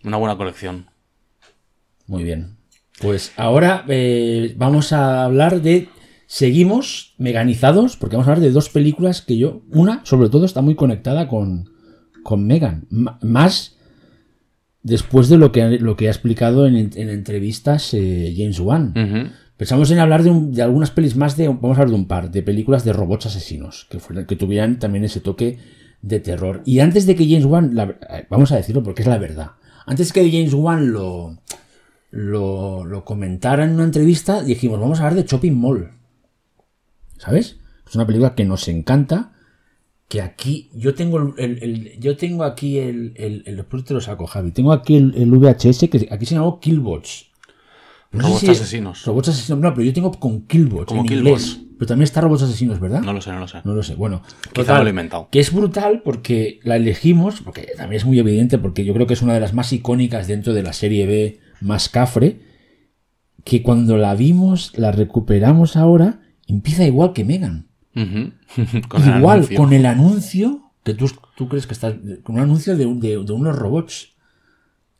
[0.04, 0.86] Una buena colección.
[2.06, 2.56] muy bien.
[3.00, 5.88] Pues ahora eh, vamos a hablar de.
[6.26, 9.62] Seguimos meganizados, porque vamos a hablar de dos películas que yo.
[9.70, 11.70] Una, sobre todo, está muy conectada con,
[12.22, 12.86] con Megan.
[13.20, 13.76] Más
[14.82, 18.94] después de lo que, ha- lo que ha explicado en, en entrevistas eh, James Wan.
[19.56, 21.46] Pensamos en hablar de, un- de algunas pelis más de.
[21.48, 24.78] Vamos a hablar de un par de películas de robots asesinos que, fueran- que tuvieran
[24.78, 25.58] también ese toque
[26.02, 26.62] de terror.
[26.66, 27.76] Y antes de que James Wan.
[27.78, 29.52] eh, vamos a decirlo porque es la verdad.
[29.86, 31.38] Antes que James Wan lo,
[33.04, 35.90] comentara en una entrevista, dijimos, vamos a hablar de Shopping Mall.
[37.18, 37.58] ¿Sabes?
[37.88, 39.30] Es una película que nos encanta.
[40.08, 40.70] Que aquí.
[40.74, 41.58] Yo tengo el.
[41.62, 43.14] el- yo tengo aquí el.
[43.16, 44.50] el, el- después te lo saco, Javi.
[44.50, 47.30] Tengo aquí el, el VHS que aquí se llamó Killbots.
[48.14, 49.04] No sé Robots si- asesinos.
[49.04, 49.60] Robots asesinos.
[49.60, 51.46] No, pero yo tengo con Killbots Como en Killbots.
[51.54, 51.60] inglés.
[51.78, 53.00] Pero también está Robots asesinos, ¿verdad?
[53.02, 53.58] No lo sé, no lo sé.
[53.64, 53.94] No lo sé.
[53.96, 55.28] Bueno, Quizá me lo he inventado.
[55.30, 59.14] Que es brutal porque la elegimos, porque también es muy evidente, porque yo creo que
[59.14, 62.38] es una de las más icónicas dentro de la serie B más cafre,
[63.44, 67.66] que cuando la vimos, la recuperamos ahora, empieza igual que Megan.
[68.88, 72.86] Con igual, con el anuncio, que tú, tú crees que estás, con un anuncio de,
[72.86, 74.13] un- de- de unos robots,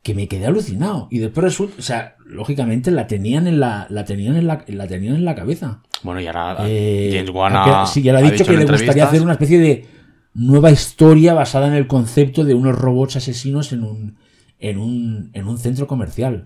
[0.05, 1.09] que me quedé alucinado.
[1.11, 4.87] Y después resulta, o sea, lógicamente la tenían en la, la tenían en la, la
[4.87, 5.81] tenían en la cabeza.
[6.03, 8.67] Bueno, y ahora Eh, James Wan ha sí, ya le ha ha dicho, que le
[8.67, 9.87] gustaría hacer una especie de
[10.35, 14.17] nueva historia basada en el concepto de unos robots asesinos en un,
[14.61, 16.45] en un, en un centro comercial.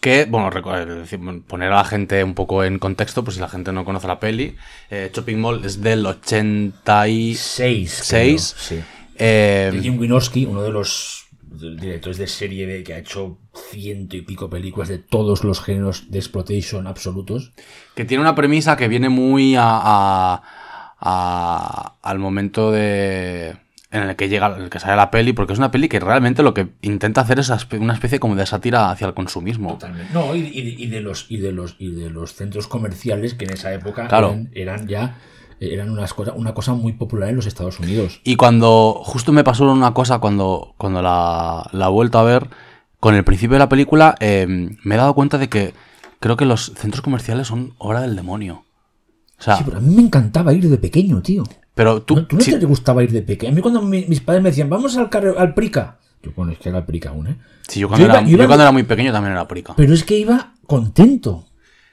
[0.00, 3.72] Que, bueno, eh, poner a la gente un poco en contexto, pues si la gente
[3.72, 4.54] no conoce la peli.
[4.90, 7.38] eh, Shopping Mall es del 86.
[7.40, 8.00] Seis.
[8.02, 8.54] Seis.
[8.68, 8.84] creo, sí.
[9.18, 11.21] eh, De Jim Wynorski, uno de los
[11.58, 13.38] directores de serie B que ha hecho
[13.70, 17.52] ciento y pico películas de todos los géneros de exploitation absolutos.
[17.94, 20.42] que tiene una premisa que viene muy a, a-
[21.00, 23.56] a- al momento de
[23.90, 26.00] en el que llega en el que sale la peli porque es una peli que
[26.00, 29.78] realmente lo que intenta hacer es una especie como de sátira hacia el consumismo
[30.14, 33.44] No, y, y- y de los y de los y de los centros comerciales que
[33.44, 34.28] en esa época Claro.
[34.30, 35.18] eran, eran ya
[35.72, 38.20] eran unas cosas, una cosa muy popular en los Estados Unidos.
[38.24, 42.48] y cuando justo me pasó una cosa cuando cuando la, la he vuelto a ver
[43.00, 45.74] con el principio de la película eh, me he dado cuenta de que
[46.20, 48.64] creo que los centros comerciales son obra del demonio
[49.38, 51.42] o sea Sí, pero a mí me encantaba ir de pequeño, tío.
[51.74, 53.52] pero tú, ¿No, ¿Tú no te gustaba ir de pequeño?
[53.52, 55.98] A mí cuando mi- mis padres me decían, vamos al, carre- al Prica.
[56.22, 57.36] Yo, bueno, es que era el Prica aún, ¿eh?
[57.66, 59.48] sí, yo cuando, Yo iba- era, yo iba- yo cuando era muy pequeño también era
[59.48, 61.46] prica Pero es que iba contento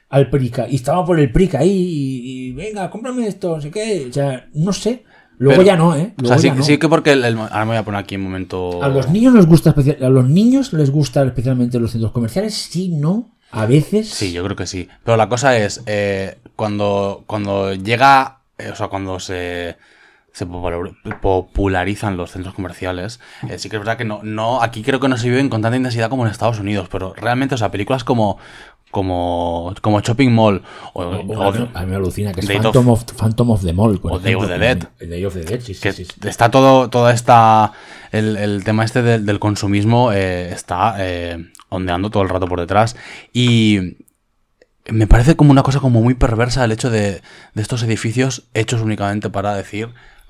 [0.09, 0.67] al Prica.
[0.67, 4.07] Y estaba por el Prica ahí y, y, venga, cómprame esto, no sé qué.
[4.09, 5.03] O sea, no sé.
[5.37, 6.13] Luego Pero- ya no, ¿eh?
[6.21, 6.63] o sea, sí, ya no.
[6.63, 9.07] sí que porque el- el- ahora me voy a poner aquí un momento A los
[9.09, 13.31] niños les gusta especial, a los niños les gusta especialmente los centros comerciales, sí, no,
[13.51, 14.09] a veces.
[14.09, 14.89] Sí, yo creo que sí.
[15.05, 19.77] Pero la cosa es, eh, cuando, cuando llega, eh, o sea, cuando se,
[20.33, 20.91] se popular-
[21.21, 25.07] popularizan los centros comerciales, eh, sí que es verdad que no, no, aquí creo que
[25.07, 28.03] no se viven con tanta intensidad como en Estados Unidos, pero realmente, o sea, películas
[28.03, 28.37] como,
[28.91, 30.61] como, como Shopping Mall
[30.93, 33.63] o, O- o- o- a mí me alucina que es of- Phantom of, Phantom of
[33.63, 33.99] the Mall.
[33.99, 34.83] por o Day of the Dead.
[34.97, 36.27] que- Day of the Dead, sí, sí, que sí, sí.
[36.27, 37.73] está todo, toda esta,
[38.11, 42.59] el, el tema este del, del consumismo eh, está eh, ondeando todo el rato por
[42.59, 42.95] detrás
[43.33, 43.97] y
[44.87, 47.21] me parece como una cosa como muy perversa el hecho de,
[47.53, 49.89] de estos edificios hechos únicamente para decir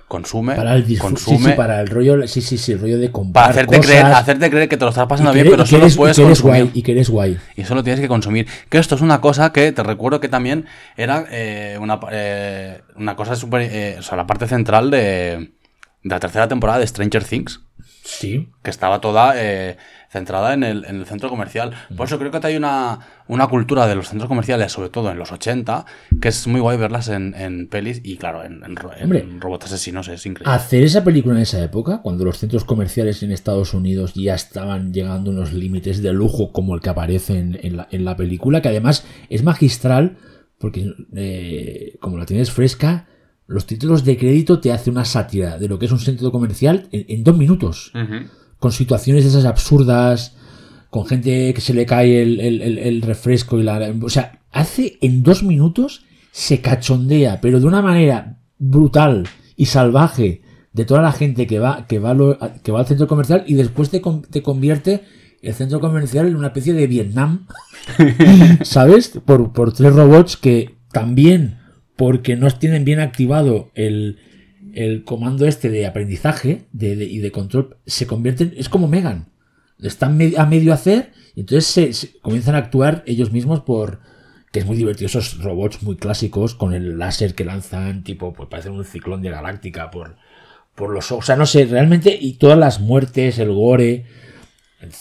[0.10, 3.10] consume, Para el consume, sí, sí, para el rollo, sí, sí, sí, el rollo de
[3.12, 5.48] comprar para hacerte cosas, creer, hacerte creer que te lo estás y pasando que bien,
[5.48, 6.64] eres- pero y que solo eres- y puedes que eres consumir.
[6.66, 7.38] guay, y que eres guay.
[7.56, 8.48] Y eso lo tienes que consumir.
[8.68, 10.66] Que esto es una cosa que te recuerdo que también
[10.98, 13.62] era eh, una, eh, una cosa súper.
[13.72, 14.98] eh, o sea, la parte central de,
[16.04, 17.62] de la tercera temporada de Stranger Things.
[18.04, 18.50] Sí.
[18.64, 19.78] Que estaba toda eh,
[20.10, 21.72] centrada en el, en el centro comercial.
[21.96, 25.18] Por eso creo que hay una, una cultura de los centros comerciales, sobre todo en
[25.20, 25.86] los 80,
[26.20, 29.28] que es muy guay verlas en, en pelis y, claro, en, en, ro- en Hombre.
[29.40, 30.08] robots asesinos.
[30.08, 30.52] Es increíble.
[30.54, 34.94] Hacer esa película en esa época, cuando los centros comerciales en Estados Unidos ya estaban
[34.94, 38.16] llegando a unos límites de lujo como el que aparece en, en la, en la
[38.18, 40.18] película, que además es magistral,
[40.58, 43.06] porque eh, como la tienes fresca,
[43.48, 46.88] los títulos de crédito te hace una sátira de lo que es un centro comercial
[46.92, 47.92] en, en dos minutos.
[48.60, 50.36] Con situaciones de esas absurdas,
[50.90, 53.94] con gente que se le cae el, refresco y la...
[54.02, 60.42] O sea, hace en dos minutos, se cachondea, pero de una manera brutal y salvaje
[60.74, 63.56] de toda la gente que va, que va, lo- que va al centro comercial y
[63.56, 65.04] después te convierte
[65.42, 67.48] el centro comercial en una especie de Vietnam,
[68.64, 69.10] ¿sabes?
[69.26, 71.60] Por, por tres robots que también,
[71.96, 74.20] porque no tienen bien activado el,
[74.76, 79.28] el comando este de aprendizaje de, de- y de control, se convierten, es como Megan,
[79.82, 84.00] están me- a medio hacer y entonces se, se comienzan a actuar ellos mismos por
[84.52, 88.50] que es muy divertido esos robots muy clásicos con el láser que lanzan tipo pues
[88.50, 90.16] parece un ciclón de galáctica por
[90.74, 94.06] por los ojos o sea no sé realmente y todas las muertes el gore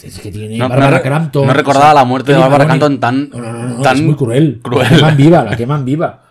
[0.02, 2.66] es que tiene No, Crampton no recordaba o sea, la muerte de Maloney.
[2.66, 4.82] Crampton tan- no, tan es muy cruel cruel.
[4.82, 6.24] la queman viva la queman viva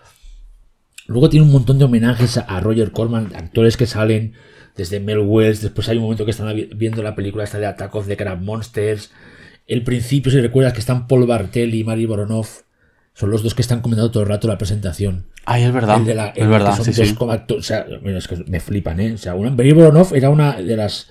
[1.08, 4.34] Luego tiene un montón de homenajes a, Roger Corman, actores que salen
[4.76, 5.62] desde Mel Wells.
[5.62, 8.18] Después hay un momento que están vi- viendo la película esta de Attack of the
[8.18, 9.12] Crab Monsters.
[9.68, 12.62] El principio, si recuerdas, que están Paul Bartel y Mary Boronoff.
[13.14, 15.26] Son los dos que están comentando todo el rato la presentación.
[15.46, 15.98] Ay, es verdad.
[15.98, 17.16] El de la- el es verdad, son sí, dos sí.
[17.16, 19.14] como acto- o sea, es que me flipan, ¿eh?
[19.14, 21.10] O sea, una, Mary Boronoff era una de las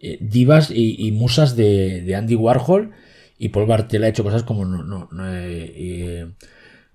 [0.00, 2.90] eh, divas y, y musas de, de Andy Warhol.
[3.38, 6.26] Y Paul Bartel ha hecho cosas como no, no, no, eh, eh,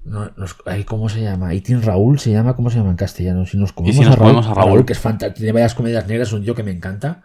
[0.07, 0.55] no- nos-
[0.85, 1.53] ¿cómo se llama?
[1.53, 3.45] Itin Raúl se llama, ¿cómo se llama en castellano?
[3.45, 4.85] Si nos comemos, si nos a, Raúl, a Raúl?
[4.85, 7.23] que es fantástico, tiene varias comedias negras, un tío que me encanta.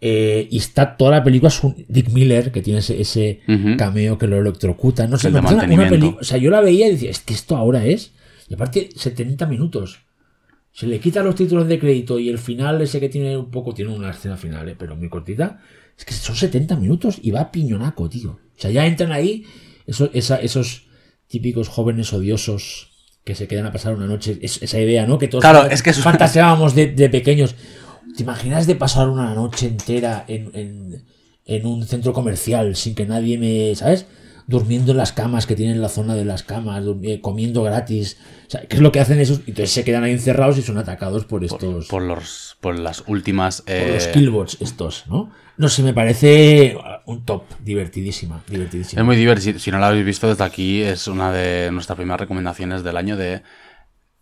[0.00, 3.40] Eh, y está toda la película, es un Dick Miller, que tiene ese,
[3.76, 5.06] cameo que lo electrocuta.
[5.08, 6.18] No sé, una- película.
[6.20, 8.12] O sea, yo la veía y decía, es que esto ahora es.
[8.48, 9.98] Y aparte, 70 minutos.
[10.72, 13.74] Se le quitan los títulos de crédito y el final, ese que tiene un poco,
[13.74, 15.58] tiene una escena final, eh, pero muy cortita.
[15.98, 18.30] Es que son 70 minutos y va a piñonaco, tío.
[18.32, 19.44] O sea, ya entran ahí
[19.86, 20.86] esos, esa- esos
[21.28, 22.88] típicos jóvenes odiosos
[23.24, 24.38] que se quedan a pasar una noche.
[24.42, 25.18] Es- esa idea, ¿no?
[25.18, 27.54] Que todos Claro, es que fantaseábamos de, de pequeños.
[28.16, 31.04] ¿Te imaginas de pasar una noche entera en, en-
[31.44, 33.74] en un centro comercial sin que nadie me.
[33.74, 34.06] ¿Sabes?
[34.48, 38.16] Durmiendo en las camas que tienen la zona de las camas, eh, comiendo gratis.
[38.46, 39.40] O sea, ¿qué es lo que hacen esos?
[39.40, 41.86] Entonces se quedan ahí encerrados y son atacados por estos.
[41.86, 43.60] Por, los, por las últimas.
[43.60, 45.30] por eh, los killbots estos, ¿no?
[45.58, 49.02] No sé, me parece un top, divertidísima, divertidísima.
[49.02, 49.58] Es muy divertido.
[49.58, 53.16] Si no la habéis visto desde aquí, es una de nuestras primeras recomendaciones del año
[53.18, 53.42] de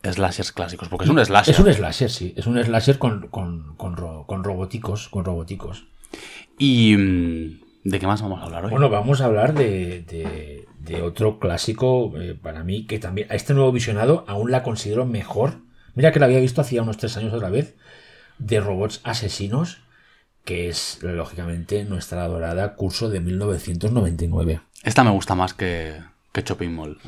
[0.03, 0.89] slashers clásicos.
[0.89, 1.55] Porque es un slasher.
[1.55, 2.35] Es un slasher, sí.
[2.37, 5.87] Es un slasher con, con, con, ro- con roboticos, con roboticos.
[6.59, 7.61] ¿Y mm,
[7.91, 8.71] de qué más vamos a hablar hoy?
[8.71, 13.35] Bueno, vamos a hablar de, de- de otro clásico eh, para mí que también a
[13.35, 15.55] este nuevo visionado aún la considero mejor.
[15.95, 17.75] Mira que la había visto hacía unos tres años otra vez
[18.39, 19.79] de robots asesinos,
[20.45, 24.61] que es lógicamente nuestra adorada curso de 1999.
[24.85, 25.97] Esta me gusta más que,
[26.33, 26.99] que Shopping Mall.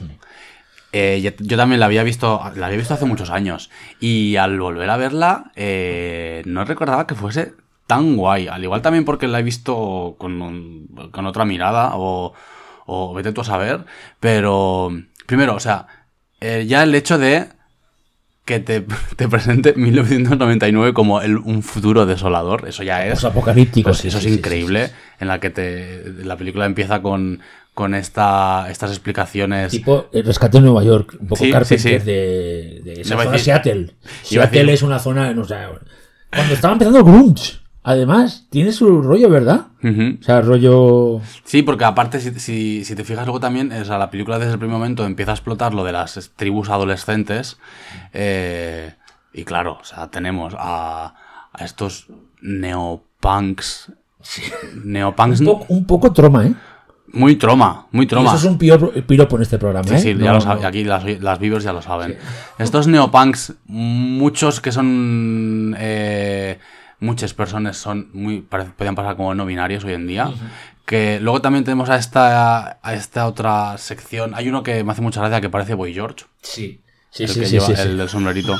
[0.92, 3.70] Eh, yo, yo también la había visto la había visto hace muchos años
[4.00, 7.52] y al volver a verla eh, no recordaba que fuese
[7.88, 8.46] tan guay.
[8.46, 12.32] Al igual también porque la he visto con, un- con otra mirada o,
[12.86, 13.84] o vete tú a saber.
[14.20, 14.92] Pero
[15.26, 15.86] primero, o sea,
[16.40, 17.48] eh, ya el hecho de
[18.44, 18.80] que te,
[19.16, 23.10] te presente 1999 como el- un futuro desolador, eso ya es...
[23.22, 23.90] Los apocalípticos.
[23.90, 27.40] Pues sí, eso sí, es sí, increíble, en la que te, la película empieza con,
[27.74, 29.70] con esta, estas explicaciones.
[29.72, 32.04] Tipo el rescate en Nueva York, un poco Sí, Carpenter sí, sí.
[32.06, 33.94] de, de esa zona decir- Seattle.
[34.22, 35.56] Seattle decir- es una zona, no sé,
[36.30, 39.66] cuando estaba empezando el grunge, además, tiene su rollo, ¿verdad?
[39.82, 41.20] O sea, rollo...
[41.44, 44.52] Sí, porque aparte, si, si- si te fijas luego también, o sea, la película desde
[44.52, 47.58] el primer momento empieza a explotar lo de las tribus adolescentes.
[48.12, 48.94] eh,
[49.32, 51.14] y claro, o sea, tenemos a,
[51.52, 52.08] a estos
[52.42, 53.92] neopunks.
[54.84, 56.54] Neopunks Un poco, un poco troma, ¿eh?
[57.12, 58.28] muy troma, muy Y troma.
[58.30, 58.92] eso es un piropo,
[59.36, 59.98] en este programa, Sí, ¿eh?
[59.98, 60.40] sí, No, ya lo no.
[60.42, 60.66] saben.
[60.66, 62.18] Aquí las, las Beavers ya lo saben.
[62.58, 65.74] Estos neopunks, muchos que son.
[65.78, 66.58] eh,
[67.00, 68.40] muchas personas son muy.
[68.40, 70.30] Podrían pasar como no binarios hoy en día.
[70.84, 74.34] Que luego también tenemos a esta, a esta otra sección.
[74.34, 76.24] Hay uno que me hace mucha gracia que parece Boy George.
[76.40, 76.80] Sí,
[77.10, 77.74] sí, el sí, que sí, lleva sí.
[77.76, 78.56] el del sombrerito.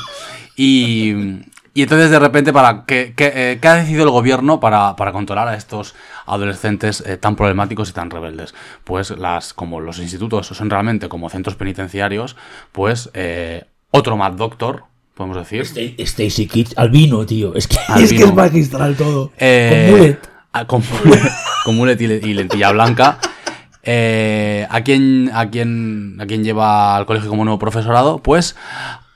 [0.55, 1.41] Y,
[1.73, 5.11] y entonces de repente, para ¿qué, qué, eh, qué ha decidido el gobierno para, para
[5.11, 5.95] controlar a estos
[6.27, 8.53] adolescentes eh, tan problemáticos y tan rebeldes?
[8.83, 12.35] Pues las, como los institutos son realmente como centros penitenciarios,
[12.71, 14.83] pues eh, otro Mad Doctor,
[15.19, 15.65] podemos decir.
[15.65, 17.53] Sta- Stacy Kidd, albino, tío.
[17.53, 18.09] Es que, es, Albino.
[18.17, 19.31] que es magistral todo.
[19.37, 20.19] Eh, Con mullet.
[20.53, 20.81] a- con
[21.65, 23.19] con mullet y, y lentilla blanca.
[23.83, 28.19] Eh, ¿a, quién, a, quién, ¿A quién lleva al colegio como nuevo profesorado?
[28.19, 28.55] Pues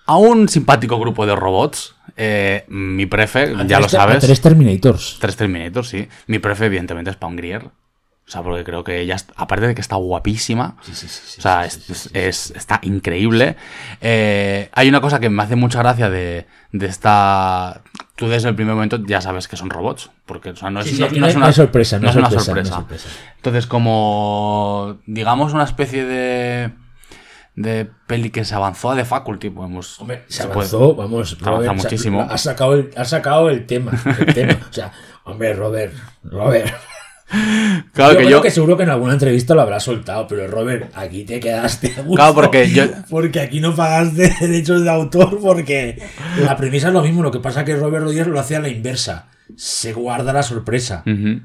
[0.06, 1.95] a un simpático grupo de robots.
[2.16, 4.20] Eh, mi prefe, ya lo a sabes.
[4.24, 5.18] Tres Terminators.
[5.20, 6.08] Tres Terminators, sí.
[6.28, 7.70] Mi prefe, evidentemente, es Pam Grier.
[8.26, 11.36] O sea, porque creo que ella, aparte de que está guapísima, Sí, sí, sí, sí,
[11.39, 13.57] o sea, es- es- es- está increíble.
[13.99, 17.82] Eh, hay una cosa que me hace mucha gracia de, de esta...
[18.15, 20.88] Tú desde el primer momento ya sabes que son robots, porque o sea, no es,
[20.88, 22.86] Sí, sí, no- aquí no no es una sorpresa, no es una sorpresa.
[23.36, 26.71] Entonces, como, digamos, una especie de,
[27.55, 29.99] de peli que se avanzó a The Faculty, podemos...
[29.99, 32.21] Hombre, se se puede- avanzó, vamos, avanza Robert, sa- muchísimo.
[32.30, 33.91] Ha sacado el, ha sacado el tema.
[34.17, 34.57] El tema.
[34.69, 34.91] O sea,
[35.26, 35.93] hombre, Robert,
[36.24, 36.74] Robert.
[37.93, 38.41] Claro yo que creo yo...
[38.41, 41.88] que seguro que en alguna entrevista lo habrá soltado, pero Robert, aquí te quedaste.
[41.97, 46.01] a gusto, Claro, porque yo- Porque aquí no pagaste derechos de autor, porque
[46.39, 47.24] la premisa es lo mismo.
[47.24, 49.28] Lo que pasa es que Robert Rodríguez lo hace a la inversa.
[49.55, 51.03] Se guarda la sorpresa.
[51.05, 51.41] Ujú.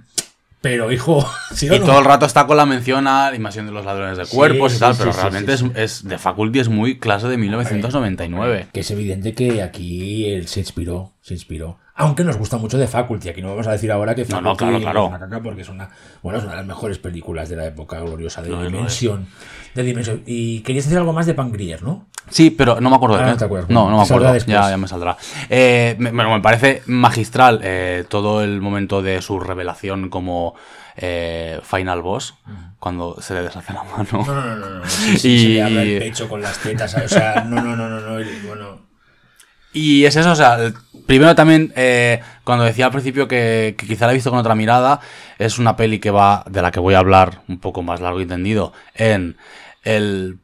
[0.60, 1.20] Pero, hijo,
[1.68, 1.86] no, Y no.
[1.86, 4.72] todo el rato está con la mención a la invasión de los ladrones de cuerpos
[4.72, 6.98] Sí, y tal, sí, pero sí, sí, realmente sí, es, es The Faculty es muy
[6.98, 8.66] clase de 1999.
[8.72, 11.78] Que es evidente que aquí él se inspiró, se inspiró.
[12.00, 14.54] Aunque nos gusta mucho de Faculty, aquí no vamos a decir ahora que No, no,
[14.54, 15.02] Faculty claro, claro.
[15.04, 15.90] es una caca porque es una,
[16.22, 18.62] bueno, es una de las mejores películas de la época gloriosa de No.
[18.62, 19.26] Dimensión.
[19.74, 20.22] De Dimensión.
[20.24, 22.06] Y querías decir algo más de Pangrier, ¿no?
[22.30, 23.24] Sí, pero no me acuerdo qué.
[23.24, 24.36] no te acuerdas, No, me acuerdo.
[24.46, 25.16] Ya, ya me saldrá.
[25.50, 30.54] Eh, me, bueno, me parece magistral eh, todo el momento de su revelación como
[30.96, 32.34] eh, final boss,
[32.78, 34.24] cuando se le deshace la mano.
[34.26, 34.84] No, no, no, no.
[34.86, 36.94] Sí, sí, Y- se le abre el pecho con las tetas.
[36.94, 38.00] O sea, no, no, no, no.
[38.00, 38.87] no bueno,
[39.72, 40.72] Y es eso, o sea,
[41.06, 44.54] primero también, eh, cuando decía al principio que, que quizá la he visto con otra
[44.54, 45.00] mirada,
[45.38, 48.20] es una peli que va, de la que voy a hablar un poco más largo
[48.20, 49.36] y tendido, en
[49.84, 50.38] el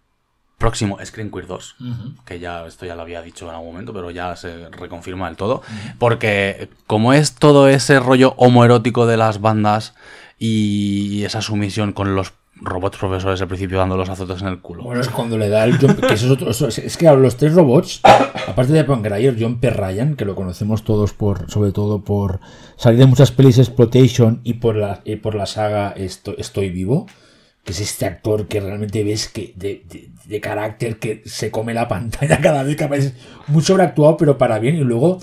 [0.59, 1.77] próximo Screen Queer 2,
[2.25, 5.37] que ya esto ya lo había dicho en algún momento, pero ya se reconfirma del
[5.37, 5.63] todo,
[5.99, 9.95] porque como es todo ese rollo homoerótico de las bandas
[10.39, 14.85] y esa sumisión con los robots profesores al principio dando los azotes en el culo.
[14.85, 17.37] Bueno, es cuando le da el John, que eso es, otro, es, es que los
[17.37, 19.71] tres robots, aparte de Pangrayer, John P.
[19.71, 22.41] Ryan, que lo conocemos todos por, sobre todo por
[22.77, 27.07] salir de muchas pelis Exploitation y por la, y por la saga Estoy, Vivo,
[27.65, 29.85] que es este actor que realmente ves que de,
[30.27, 33.15] de- carácter que se come la pantalla cada vez que aparece
[33.49, 34.77] muy sobreactuado, pero para bien.
[34.77, 35.19] Y luego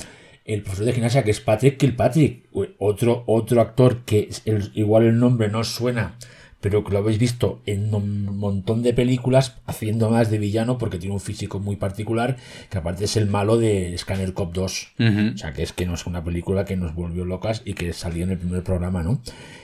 [0.46, 2.48] el profesor de gimnasia que es Patrick Kilpatrick,
[2.80, 4.30] otro, otro actor que
[4.74, 6.16] igual el nombre no suena,
[6.62, 11.00] pero que lo habéis visto en un montón de películas haciendo más de villano porque
[11.00, 12.38] tiene un físico muy particular,
[12.70, 14.94] que aparte es el malo de Scanner Cop 2.
[15.00, 15.32] Ujú.
[15.34, 17.92] O sea, que es que no es una película que nos volvió locas y que
[17.94, 19.22] salía en el primer programa, ¿no?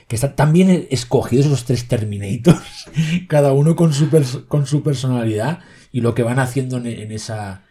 [0.07, 2.89] Que están tan bien escogidos esos tres Terminators,
[3.27, 4.09] cada uno con su,
[4.47, 5.59] con su personalidad
[5.91, 7.63] y lo que van haciendo en, en esa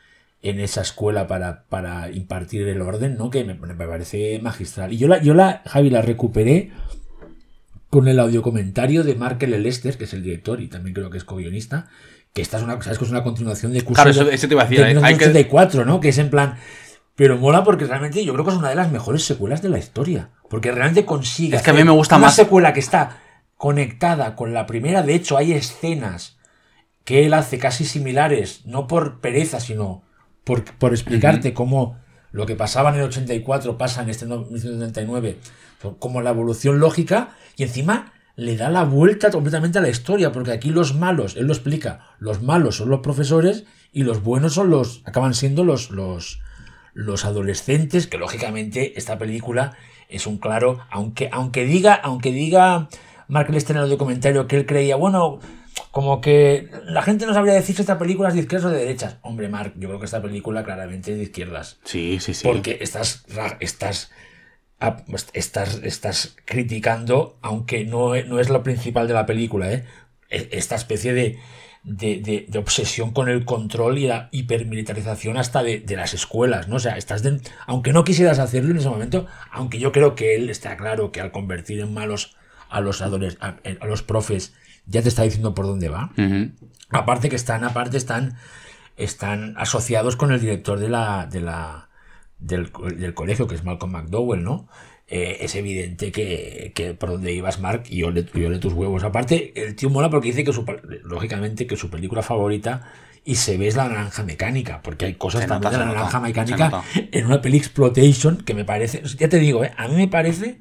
[0.42, 3.30] en esa escuela para, para impartir el orden, ¿no?
[3.30, 4.92] Que me, me parece magistral.
[4.92, 6.70] Y yo la, yo la, Javi, la recuperé
[7.96, 9.58] con el audiocomentario de Mark L.
[9.58, 11.86] Lester, que es el director y también creo que es co-guionista,
[12.34, 14.62] que esta es una, sabes que es una continuación de Claro, Curso eso- te iba
[14.62, 15.98] a decir, de hay- hay que- 1984, ¿no?
[16.00, 16.58] Que es en plan...
[17.14, 19.78] Pero mola porque realmente yo creo que es una de las mejores secuelas de la
[19.78, 20.28] historia.
[20.50, 21.56] Porque realmente consigue...
[21.56, 23.18] Es que a mí me gusta una más- secuela que está
[23.56, 25.02] conectada con la primera.
[25.02, 26.36] De hecho, hay escenas
[27.04, 30.02] que él hace casi similares, no por pereza, sino
[30.44, 31.98] por, por explicarte cómo
[32.32, 35.38] lo que pasaba en el 84 pasa en este no- 1979,
[35.98, 40.52] como la evolución lógica, y encima le da la vuelta completamente a la historia, porque
[40.52, 44.70] aquí los malos, él lo explica, los malos son los profesores y los buenos son
[44.70, 46.40] los, acaban siendo los, los,
[46.92, 49.76] los adolescentes, que lógicamente esta película
[50.08, 52.88] es un claro, aunque, aunque diga, aunque diga
[53.28, 55.40] Mark Lester en el documentario que él creía, bueno,
[55.90, 58.80] como que la gente no sabría decir si esta película es de izquierdas o de
[58.80, 59.16] derechas.
[59.22, 61.78] Hombre, Mark, yo creo que esta película claramente es de izquierdas.
[61.84, 62.46] Sí, sí, sí.
[62.46, 63.24] Porque estás,
[63.60, 64.10] estás,
[64.80, 64.96] ah,
[65.32, 69.84] estás, estás criticando, aunque no, no es lo principal de la película, ¿eh?
[70.30, 71.38] E- esta especie de,
[71.84, 76.66] de, de- de obsesión con el control y la hipermilitarización hasta de, de las escuelas,
[76.68, 76.76] ¿no?
[76.76, 80.34] O sea, estás de- aunque no quisieras hacerlo en ese momento, aunque yo creo que
[80.34, 82.36] él está claro que al convertir en malos
[82.68, 84.52] a los adoles- a, a los profes,
[84.86, 86.10] ya te está diciendo por dónde va.
[86.90, 88.36] Aparte que están, aparte están,
[88.96, 91.85] están asociados con el director de la, de la,
[92.38, 94.68] del, del colegio, que es Malcolm McDowell, ¿no?
[95.08, 99.04] Eh, es evidente que, que por donde ibas, Mark, y ole, y ole tus huevos.
[99.04, 100.64] Aparte, el tío mola porque dice que su,
[101.04, 102.90] lógicamente, que su película favorita
[103.24, 105.86] y se ve es la naranja mecánica, porque hay cosas Se también nota, de la
[105.86, 106.82] nota, naranja mecánica
[107.12, 109.72] en una peli exploitation que me parece, ya te digo, ¿eh?
[109.76, 110.60] a mí me parece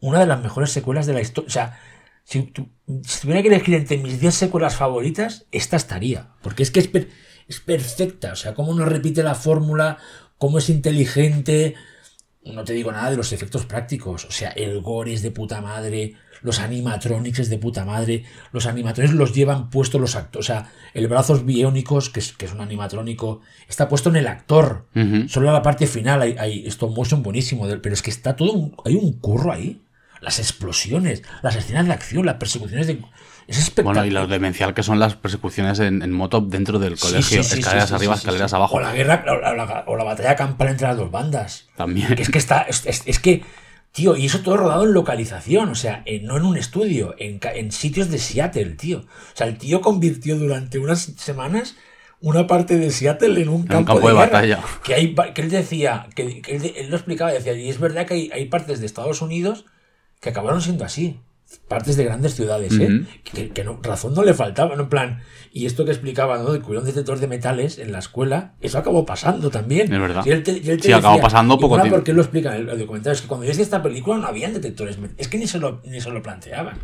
[0.00, 1.46] una de las mejores secuelas de la historia.
[1.48, 1.78] O sea,
[2.24, 2.68] si, tu-
[3.04, 6.28] si tuviera que elegir entre mis 10 secuelas favoritas, esta estaría.
[6.42, 7.08] Porque es que es, per-
[7.48, 8.32] es perfecta.
[8.32, 9.98] O sea, cómo no repite la fórmula,
[10.38, 11.74] cómo es inteligente.
[12.44, 14.24] No te digo nada de los efectos prácticos.
[14.24, 16.14] O sea, el gore es de puta madre.
[16.40, 18.24] Los animatronics es de puta madre.
[18.52, 20.46] Los animatronics los llevan puestos los actores.
[20.48, 24.28] O sea, el brazos biónicos, que es, que es un animatrónico, está puesto en el
[24.28, 24.86] actor.
[25.28, 28.76] Solo la parte final hay, hay stop motion buenísimo, pero es que está todo, un-
[28.84, 29.82] hay un curro ahí.
[30.20, 33.00] Las explosiones, las escenas de acción, las persecuciones de...
[33.48, 34.04] Es espectacular.
[34.04, 37.42] Bueno, y lo demencial que son las persecuciones en, en moto dentro del colegio.
[37.42, 38.76] sí, sí, escaleras sí, arriba, escaleras abajo.
[38.76, 41.66] O la guerra, o la, o la- o la batalla campal entre las dos bandas.
[41.76, 42.14] También.
[42.14, 43.42] Que es que está, es, es- es que,
[43.92, 47.72] tío, y eso todo rodado en localización, o sea, en- no en un estudio, en,
[47.72, 48.98] sitios de Seattle, tío.
[48.98, 51.74] O sea, el tío convirtió durante unas semanas
[52.20, 54.60] una parte de Seattle en un campo, campo de batalla.
[54.84, 58.04] Que, hay, que él decía, que, que él, él lo explicaba, decía, y es verdad
[58.06, 59.64] que hay, hay partes de Estados Unidos
[60.20, 61.18] que acabaron siendo así.
[61.66, 63.04] Partes de grandes ciudades, ¿eh?
[63.24, 64.82] Que, que no- razón no le faltaba, ¿no?
[64.84, 65.20] En plan,
[65.52, 66.52] y esto que explicaba, ¿no?
[66.52, 69.92] De que hubiera un detector de metales en la escuela, eso acabó pasando también.
[69.92, 70.24] Es verdad.
[70.26, 71.96] Y él te- y él te Sí, acabó pasando poco tiempo.
[71.96, 74.98] porque lo explica en el documental, es que cuando yo esta película no habían detectores,
[75.16, 76.78] es que ni se lo, ni se lo planteaban.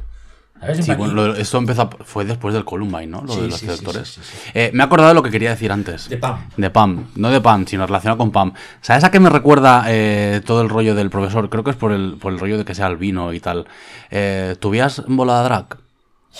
[0.80, 3.22] Sí, bueno, esto empezó, fue después del Columbine, ¿no?
[3.22, 4.20] Lo Sí, de los sí.
[4.54, 6.08] Eh, me he acordado de lo que quería decir antes.
[6.08, 6.48] De Pam.
[6.56, 7.06] De Pam.
[7.16, 8.54] No de Pam, sino relacionado con Pam.
[8.80, 11.50] ¿Sabes a qué me recuerda eh, todo el rollo del profesor?
[11.50, 13.66] Creo que es por el, por el rollo de que sea albino y tal.
[14.10, 15.76] Eh, ¿Tuvías bola de drag?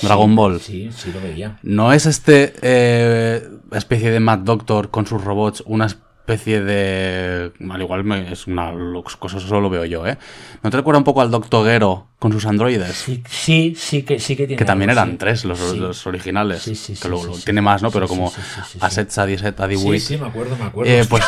[0.03, 0.61] Dragon Ball.
[0.61, 1.59] Sí, sí lo veía.
[1.63, 7.53] ¿No es este eh, especie de Mad Doctor con sus robots una especie de...
[7.71, 8.73] Al igual me- es una
[9.19, 10.17] cosa, solo lo veo yo, ¿eh?
[10.63, 12.95] ¿No te recuerda un poco al Doctor Gero con sus androides?
[12.97, 15.17] Sí, sí, sí que, sí que tiene Que también algo, eran sí.
[15.19, 15.77] tres los, Sí.
[15.79, 16.63] los originales.
[16.63, 17.91] Sí, sí, sí, que luego tiene más, ¿no?
[17.91, 18.41] Pero como sí,
[18.73, 18.79] sí.
[18.81, 20.91] Aset, Sadiset, Sí, sí, me acuerdo, me acuerdo.
[20.91, 21.25] Eh, pues,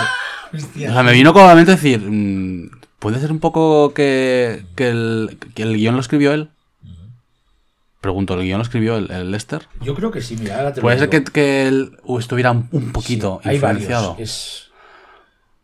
[0.54, 0.90] Hostia.
[0.90, 4.88] o sea, me vino como a mente decir, mm, ¿puede ser un poco que, que,
[4.88, 6.48] el, que el guion lo escribió él?
[8.00, 9.66] Pregunto, ¿el guion lo escribió el, el Lester?
[9.82, 12.92] Yo creo que sí, mira, ahora te lo Puede ser que, que él estuviera un,
[12.92, 14.12] poquito hay influenciado.
[14.12, 14.30] varios.
[14.30, 14.65] Es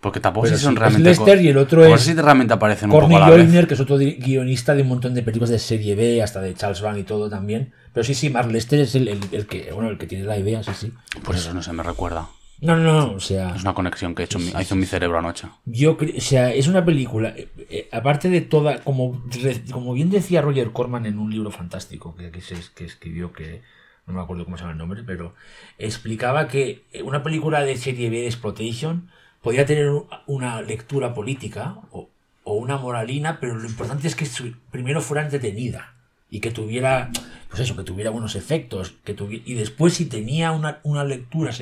[0.02, 1.08] Porque tampoco si son sí, es realmente.
[1.10, 3.44] Lester y el otro es si realmente aparecen un Corny poco a la vez.
[3.46, 6.54] Joyner, que es otro guionista de un montón de películas de serie B, hasta de
[6.54, 7.72] Charles Band y todo también.
[7.94, 10.36] Pero sí, sí, Mark Lester es el, el- el que, bueno, el que tiene la
[10.36, 10.92] idea, sí, sí.
[11.22, 12.26] Pues eso no se me recuerda.
[12.60, 14.86] No, no, no, o sea, Es una conexión que he hecho, en mi- hizo mi
[14.86, 15.46] cerebro anoche.
[15.66, 19.24] yo cre- o sea, es una película, eh, eh, aparte de toda, como,
[19.72, 23.62] como bien decía Roger Corman en un libro fantástico que, que, se- que escribió, que
[24.06, 25.34] no me acuerdo cómo se llama el nombre, pero
[25.78, 29.08] explicaba que eh, una película de serie B de exploitation
[29.42, 32.08] podía tener un- una lectura política o,
[32.44, 35.94] o una moralina, pero lo importante es que su- primero fuera entretenida
[36.30, 37.10] y que tuviera,
[37.50, 41.52] pues eso, que tuviera buenos efectos, que tuvi- y después si tenía una, una lectura.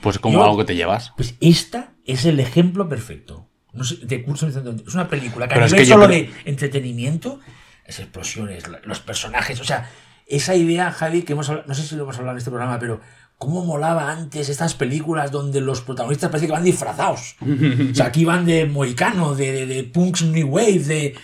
[0.00, 1.12] Pues como Yo- algo que te llevas.
[1.16, 3.46] pues esta es el ejemplo perfecto.
[3.74, 4.56] No sé, de curso es
[4.94, 7.40] una película que Pero a es nivel que yo solo creo- de entretenimiento,
[7.84, 9.90] es explosiones, los personajes, o sea,
[10.26, 12.78] esa idea, Javi, que hemos hablado, no sé si lo hemos hablado en este programa,
[12.78, 13.00] pero
[13.38, 17.36] cómo molaba antes estas películas donde los protagonistas parece que van disfrazados.
[17.40, 21.14] o sea, aquí van de moicano, de, de, de punks new wave, de...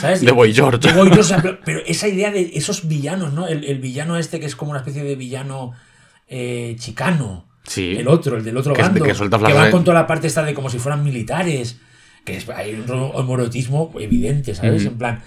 [0.00, 0.20] ¿Sabes?
[0.22, 0.78] De Boy George.
[0.78, 3.46] De Boy George, o sea, pero, pero esa idea de esos villanos, ¿no?
[3.48, 5.72] El, el villano este que es como una especie de villano
[6.28, 7.46] eh, chicano.
[7.64, 7.96] Sí.
[7.98, 9.04] El otro, el del otro Que bando.
[9.04, 11.04] que suelta que frases va de- con toda la parte esta de como si fueran
[11.04, 11.78] militares.
[12.24, 14.84] Que es, hay un ro- homorotismo evidente, ¿sabes?
[14.86, 15.22] En plan,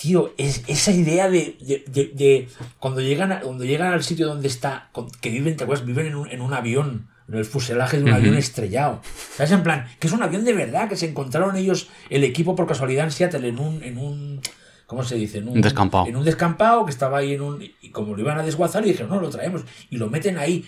[0.00, 4.26] tío, es esa idea de, de, de- de cuando llegan a- cuando llegan al sitio
[4.26, 4.90] donde está,
[5.20, 5.86] que viven, ¿te acuerdas?
[5.86, 9.00] Viven en un, en un avión, en el fuselaje de un avión estrellado.
[9.36, 9.52] ¿Sabes?
[9.52, 12.66] En plan, que es un avión de verdad, que se encontraron ellos, el equipo por
[12.66, 14.40] casualidad en Seattle, en un, en un
[14.86, 15.38] ¿cómo se dice?
[15.38, 16.06] En Un descampado.
[16.06, 17.62] En un descampado que estaba ahí en un.
[17.80, 19.62] Y como lo iban a desguazar, y dijeron, no, lo traemos.
[19.90, 20.64] Y lo meten ahí.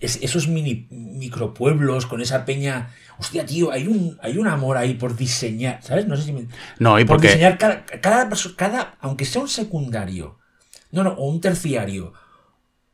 [0.00, 2.90] Es- esos mini micropueblos con esa peña.
[3.18, 6.06] Hostia, tío, hay un, hay un amor ahí por diseñar, ¿sabes?
[6.08, 6.46] No sé si me.
[6.78, 8.94] No, y por porque- diseñar cada, cada, cada.
[9.00, 10.38] Aunque sea un secundario.
[10.90, 12.12] No, no, o un terciario.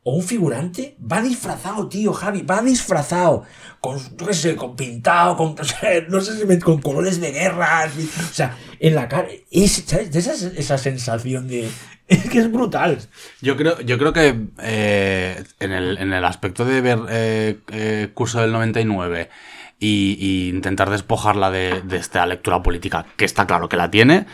[0.09, 3.43] O un figurante, va disfrazado, tío, Javi, va disfrazado.
[3.81, 5.55] Con, qué sé, con pintado, con,
[6.09, 7.89] no sé si me- con colores de guerra.
[8.31, 9.27] O sea, en la cara.
[9.51, 10.15] Es, ¿Sabes?
[10.15, 11.69] Esa, esa sensación de.
[12.07, 12.99] Es que es brutal.
[13.41, 18.07] Yo creo, yo creo que eh, en, el, en el aspecto de ver eh, eh,
[18.13, 19.29] curso del 99
[19.77, 24.25] y, y intentar despojarla de, esta lectura política, que está claro que la tiene,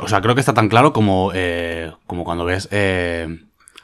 [0.00, 2.66] o sea, creo que está tan claro como, eh, como cuando ves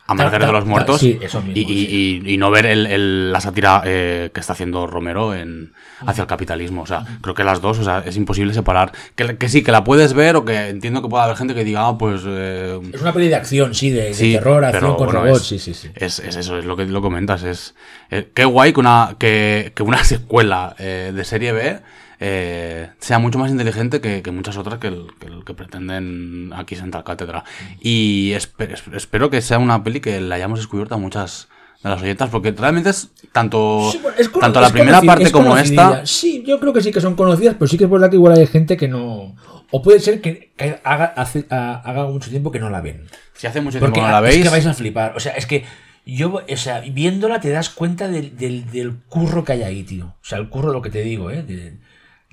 [0.06, 3.32] Amanecer de los Muertos sí, eso mismo, y, y- y- y no ver el- el-
[3.32, 5.72] la sátira eh, que está haciendo Romero en,
[6.06, 6.82] hacia el capitalismo.
[6.82, 8.92] O sea, creo que las dos, o sea, es imposible separar.
[9.16, 11.64] Que, que sí, que la puedes ver o que entiendo que pueda haber gente que
[11.64, 12.20] diga, ah, pues...
[12.26, 15.46] eh, Es una peli de acción, sí, de, terror, acción pero con bueno, robots, es-
[15.48, 15.90] sí, sí, sí.
[15.94, 17.42] Es, es eso, es lo que lo comentas.
[17.42, 17.74] Es,
[18.10, 21.80] eh, qué guay que una, que, que una secuela de serie B
[22.26, 26.52] eh, sea mucho más inteligente que, que muchas otras que, el- que, el que pretenden
[26.56, 27.44] aquí sentar cátedra.
[27.82, 31.48] Y espe- es- espero que sea una peli que la hayamos descubierto a muchas
[31.82, 35.06] de las oyentas, porque realmente es tanto, Sí, es cono- tanto la es primera conoci-
[35.06, 36.06] parte es como esta.
[36.06, 38.38] Sí, yo creo que sí que son conocidas, pero sí que es verdad que igual
[38.38, 39.36] hay gente que no.
[39.70, 43.02] O puede ser que, que haga, hace- haga mucho tiempo que no la ven.
[43.34, 45.14] Si hace mucho tiempo Porque que no la es veis, que vais a flipar.
[45.14, 45.64] O sea, es que
[46.06, 50.06] yo, o sea, viéndola te das cuenta del, del- del curro que hay ahí, tío.
[50.06, 51.42] O sea, el curro, lo que te digo, ¿eh?
[51.42, 51.83] De-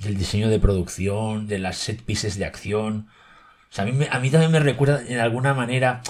[0.02, 3.08] del diseño de producción, de las set pieces de acción.
[3.70, 6.02] O sea, a mí, me- a mí también me recuerda en alguna manera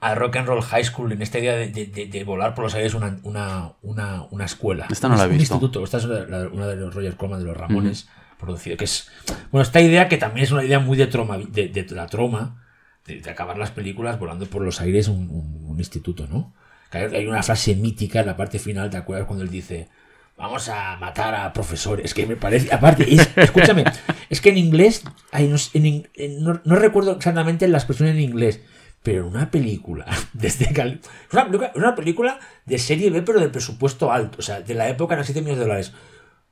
[0.00, 2.64] a Rock and Roll High School en esta idea de, de- de- de volar por
[2.64, 4.86] los aires una, una, una, una escuela.
[4.90, 5.54] Esta no la he un visto.
[5.54, 5.84] instituto.
[5.84, 8.08] Esta es una, la- una de los Roger Corman de los Ramones.
[8.38, 9.08] producido, que es
[9.52, 12.60] bueno esta idea que también es una idea muy de troma de, la troma
[13.06, 16.52] de, acabar las películas volando por los aires un, un- un instituto no
[16.90, 19.88] hay una frase mítica en la parte final te acuerdas cuando él dice
[20.36, 23.84] vamos a matar a profesores es que me parece aparte es- escúchame
[24.30, 28.60] es que en inglés hay, en en- no- no recuerdo exactamente la expresión en inglés
[29.02, 30.68] pero una película desde
[31.32, 34.74] una, película- es una película de serie B pero de presupuesto alto o sea de
[34.74, 35.92] la época de 7 millones de dólares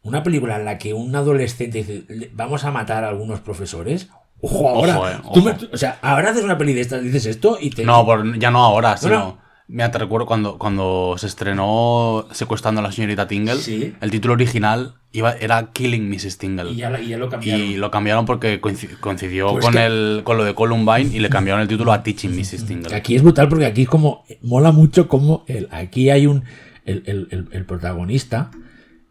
[0.02, 4.08] una película en la que un adolescente dice "Le- vamos a matar a algunos profesores
[4.40, 5.58] ojo ahora Ojo, eh, Tú me- ojo.
[5.60, 8.38] tú- o sea ahora haces una peli de estas dices esto y te No, por-
[8.38, 9.12] ya no ahora, sino.
[9.18, 9.49] no.
[9.72, 13.54] Mira, te recuerdo cuando, cuando se estrenó Secuestrando a la señorita Tingle.
[13.56, 13.94] Sí.
[14.00, 16.38] El título original iba, era Killing Mrs.
[16.38, 16.72] Tingle.
[16.72, 19.74] y ya, la- y ya lo cambiaron Y lo cambiaron porque coinci- coincidió Pues con,
[19.74, 22.66] que- el, con lo de Columbine y le cambiaron el título a Teaching Mrs.
[22.66, 22.94] Tingle.
[22.96, 26.42] Aquí es brutal porque aquí como mola mucho como el, aquí hay un
[26.84, 28.50] el, el- el- protagonista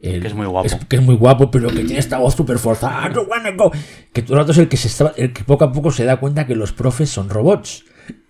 [0.01, 0.67] el- Que es muy guapo.
[0.89, 3.71] que es muy guapo pero que tiene esta voz súper forzada "I don't wanna go",
[4.11, 6.03] que todo el rato es el que se está, el que poco a poco se
[6.05, 7.85] da cuenta que los profes son robots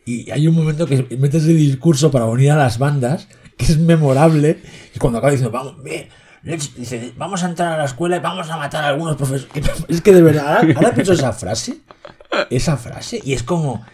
[0.05, 3.27] y hay un momento que mete ese discurso para unir a las bandas
[3.57, 4.59] que es memorable
[4.95, 6.07] y cuando acaba diciendo vamos bien
[6.43, 9.47] dice, vamos a entrar a la escuela y vamos a matar a algunos profesores
[9.87, 11.81] es que de verdad ahora, ahora pienso esa frase
[12.49, 13.85] esa frase y es como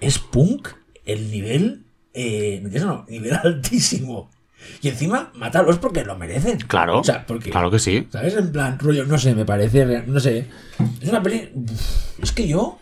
[0.00, 0.68] es punk
[1.04, 1.84] el nivel
[2.14, 2.62] eh.
[3.08, 4.30] Nivel altísimo.
[4.80, 6.58] Y encima, mátalos porque lo merecen.
[6.58, 7.00] Claro.
[7.00, 7.50] O sea, porque.
[7.50, 8.06] Claro que sí.
[8.10, 8.34] ¿Sabes?
[8.34, 10.04] En plan, rollo, no sé, me parece.
[10.06, 10.46] No sé.
[11.02, 11.50] Es una peli.
[12.22, 12.78] Es que yo.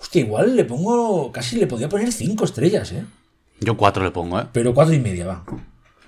[0.00, 1.30] Hostia, igual le pongo.
[1.32, 3.04] Casi le podía poner cinco estrellas, ¿eh?
[3.60, 4.46] Yo cuatro le pongo, ¿eh?
[4.52, 5.44] Pero cuatro y media, va.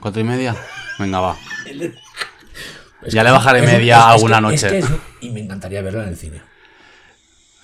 [0.01, 0.57] ¿Cuatro y media?
[0.99, 1.37] Venga, va.
[3.05, 4.69] Es Ya le bajaré es- media es- alguna noche.
[4.69, 4.85] que
[5.27, 6.41] y me encantaría verla en el cine.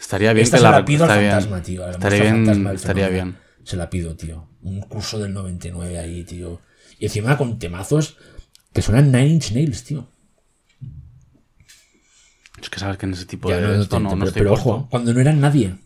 [0.00, 1.30] Estaría bien Esta que se la, la pido al bien.
[1.30, 1.88] fantasma, tío.
[1.88, 3.36] Estaría bien, fantasma estaría bien.
[3.62, 4.48] Se la pido, tío.
[4.62, 6.60] Un curso del 99 ahí, tío.
[6.98, 8.16] Y encima con temazos
[8.72, 10.08] que suenan Nine Inch Nails, tío.
[12.60, 14.40] Es que sabes que en ese tipo Ya, de no, no esto no, pero, estoy
[14.40, 14.68] pero puesto.
[14.70, 15.76] ojo, cuando no eran nadie.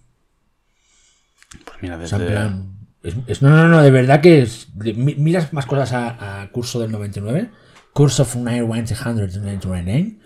[1.64, 2.34] Pues mira, O sea, en desde...
[2.34, 2.72] plan,
[3.03, 6.50] es- es- no, no, no, de verdad que es, de- miras más cosas a, a
[6.50, 7.50] curso del 99,
[7.92, 10.18] Curse of 999,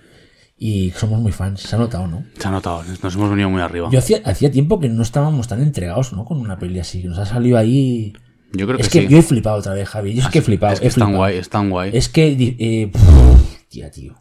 [0.59, 2.25] y somos muy fans, se ha notado, ¿no?
[2.39, 3.89] Se ha notado, nos hemos venido muy arriba.
[3.93, 6.25] Yo hacía, hacía tiempo que no estábamos tan entregados, ¿no?
[6.25, 8.13] Con una peli así, que nos ha salido ahí...
[8.53, 9.09] Yo creo que Es que sí.
[9.09, 10.95] yo he flipado otra vez, Javi, yo es que he flipado, Es que he es
[10.95, 11.91] tan guay, es tan guay.
[11.93, 12.29] Es que...
[12.59, 14.15] Eh, pff, tía, tío.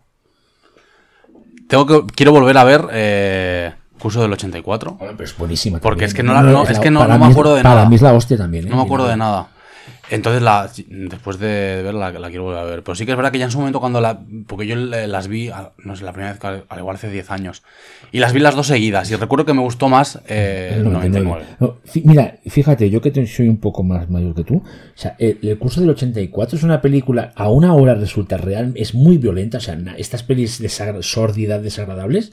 [1.69, 3.73] Tengo que, quiero volver a ver eh,
[4.05, 4.91] Curso del 84.
[4.91, 5.79] Hombre, pero es buenísima.
[5.79, 6.07] Porque también.
[6.09, 7.89] es que no la- no, es que no- para no me acuerdo de para nada.
[7.89, 8.69] mí es la hostia también, ¿eh?
[8.69, 9.47] No me acuerdo de nada.
[10.11, 12.83] Entonces, la, después de verla, la, quiero volver a ver.
[12.83, 14.19] Pero sí que es verdad que ya en su momento cuando la...
[14.45, 15.49] Porque yo las vi,
[15.83, 17.63] no sé, la primera vez, al al igual hace 10 años.
[18.11, 19.09] Y las vi las dos seguidas.
[19.09, 21.25] Y recuerdo que me gustó más eh, El el 99.
[21.25, 21.45] 99.
[21.59, 25.39] No, mira, fíjate, yo que soy un poco más mayor que tú, o sea, el,
[25.41, 29.57] el curso del 84 es una película, a una hora resulta real, es muy violenta,
[29.57, 32.31] o sea, estas pelis de sórdidad desagradables,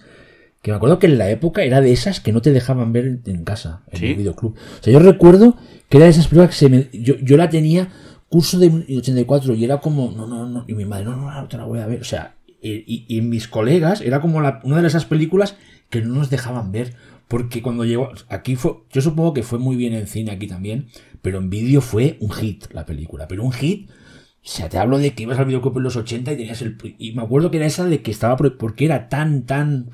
[0.62, 3.20] que me acuerdo que en la época era de esas que no te dejaban ver
[3.26, 4.06] en, casa, en ¿Sí?
[4.06, 4.54] el videoclub.
[4.54, 5.56] O sea, yo recuerdo
[5.88, 7.88] que era de esas películas que se me- yo, yo la tenía
[8.28, 11.48] curso de 84 y era como, no, no, no, y mi madre, no, no, no
[11.48, 14.60] te la voy a ver, o sea, y, y- y mis colegas era como la-
[14.64, 15.56] una de esas películas
[15.90, 16.94] que no nos dejaban ver.
[17.28, 18.10] Porque cuando llegó.
[18.28, 18.74] Aquí fue.
[18.92, 20.88] Yo supongo que fue muy bien en cine aquí también.
[21.22, 23.26] Pero en vídeo fue un hit la película.
[23.26, 23.88] Pero un hit.
[23.88, 23.94] O
[24.42, 26.76] sea, te hablo de que ibas al videoclub en los 80 y tenías el.
[26.98, 28.36] Y me acuerdo que era esa de que estaba.
[28.36, 29.88] Porque era tan, tan.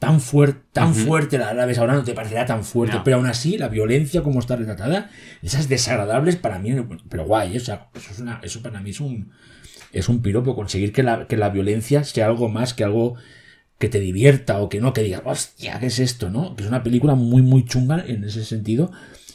[0.00, 3.26] Tan fuerte, tan fuerte la, la ves ahora, no te parecerá tan fuerte, pero aún
[3.26, 5.10] así, la violencia como está retratada,
[5.42, 6.74] esas desagradables para mí,
[7.10, 7.58] pero guay, ¿eh?
[7.58, 9.30] o sea, eso, es una, eso para mí es un,
[9.92, 13.16] es un piropo, conseguir que la, que la violencia sea algo más que algo
[13.80, 16.30] que te divierta o que no, que digas, hostia, ¿qué es esto?
[16.30, 16.56] ¿no?
[16.56, 18.92] Que es una película muy, muy chunga en ese sentido.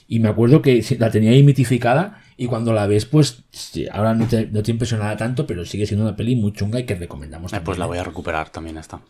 [0.07, 3.43] Y me acuerdo que la tenía ahí mitificada y cuando la ves, pues
[3.91, 6.85] ahora no te, no te impresionará tanto, pero sigue siendo una peli muy chunga y
[6.85, 7.53] que recomendamos.
[7.53, 7.87] Eh, pues la ¿eh?
[7.87, 9.01] voy a recuperar también esta.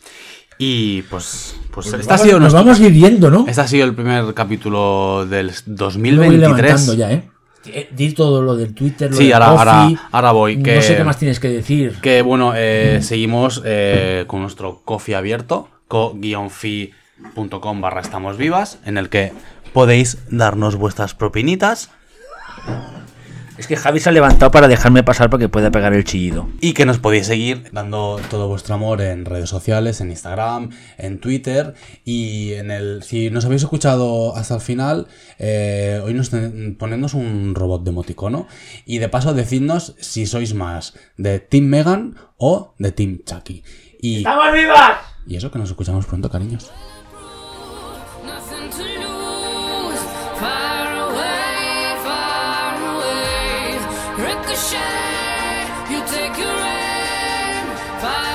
[0.57, 3.45] Y pues, pues, Pues este ha sido nos nuestro- vamos a ir viendo, ¿no?
[3.47, 6.57] Este ha sido el primer capítulo del Lo voy 2023.
[6.61, 7.29] levantando ya, ¿eh?
[7.67, 9.97] Eh, Dir todo lo del Twitter, lo Sí, del ahora- ahora- coffee.
[10.11, 11.95] ahora voy, No sé qué más tienes que decir.
[12.01, 19.09] Que bueno, eh, seguimos eh, con nuestro coffee abierto, co-fi.com barra estamos vivas, en el
[19.09, 19.33] que
[19.73, 21.89] podéis darnos vuestras propinitas
[23.57, 26.49] Es que Javi se ha levantado para dejarme pasar para que pueda pegar el chillido.
[26.59, 31.19] y que nos podéis seguir dando todo vuestro amor en redes sociales, en Instagram, en
[31.19, 33.01] Twitter y en el...
[33.03, 35.07] Si nos habéis escuchado hasta el final,
[35.39, 38.45] eh, hoy nos ten- ponednos un robot de emoticono
[38.85, 43.63] y de paso decidnos si sois más de Team Megan o de Team Chucky.
[44.01, 44.97] Y, ¡Estamos vivas!
[45.25, 46.69] y eso que nos escuchamos pronto, cariños.
[54.45, 57.65] ricochet, you take your aim.
[57.99, 58.34] Fire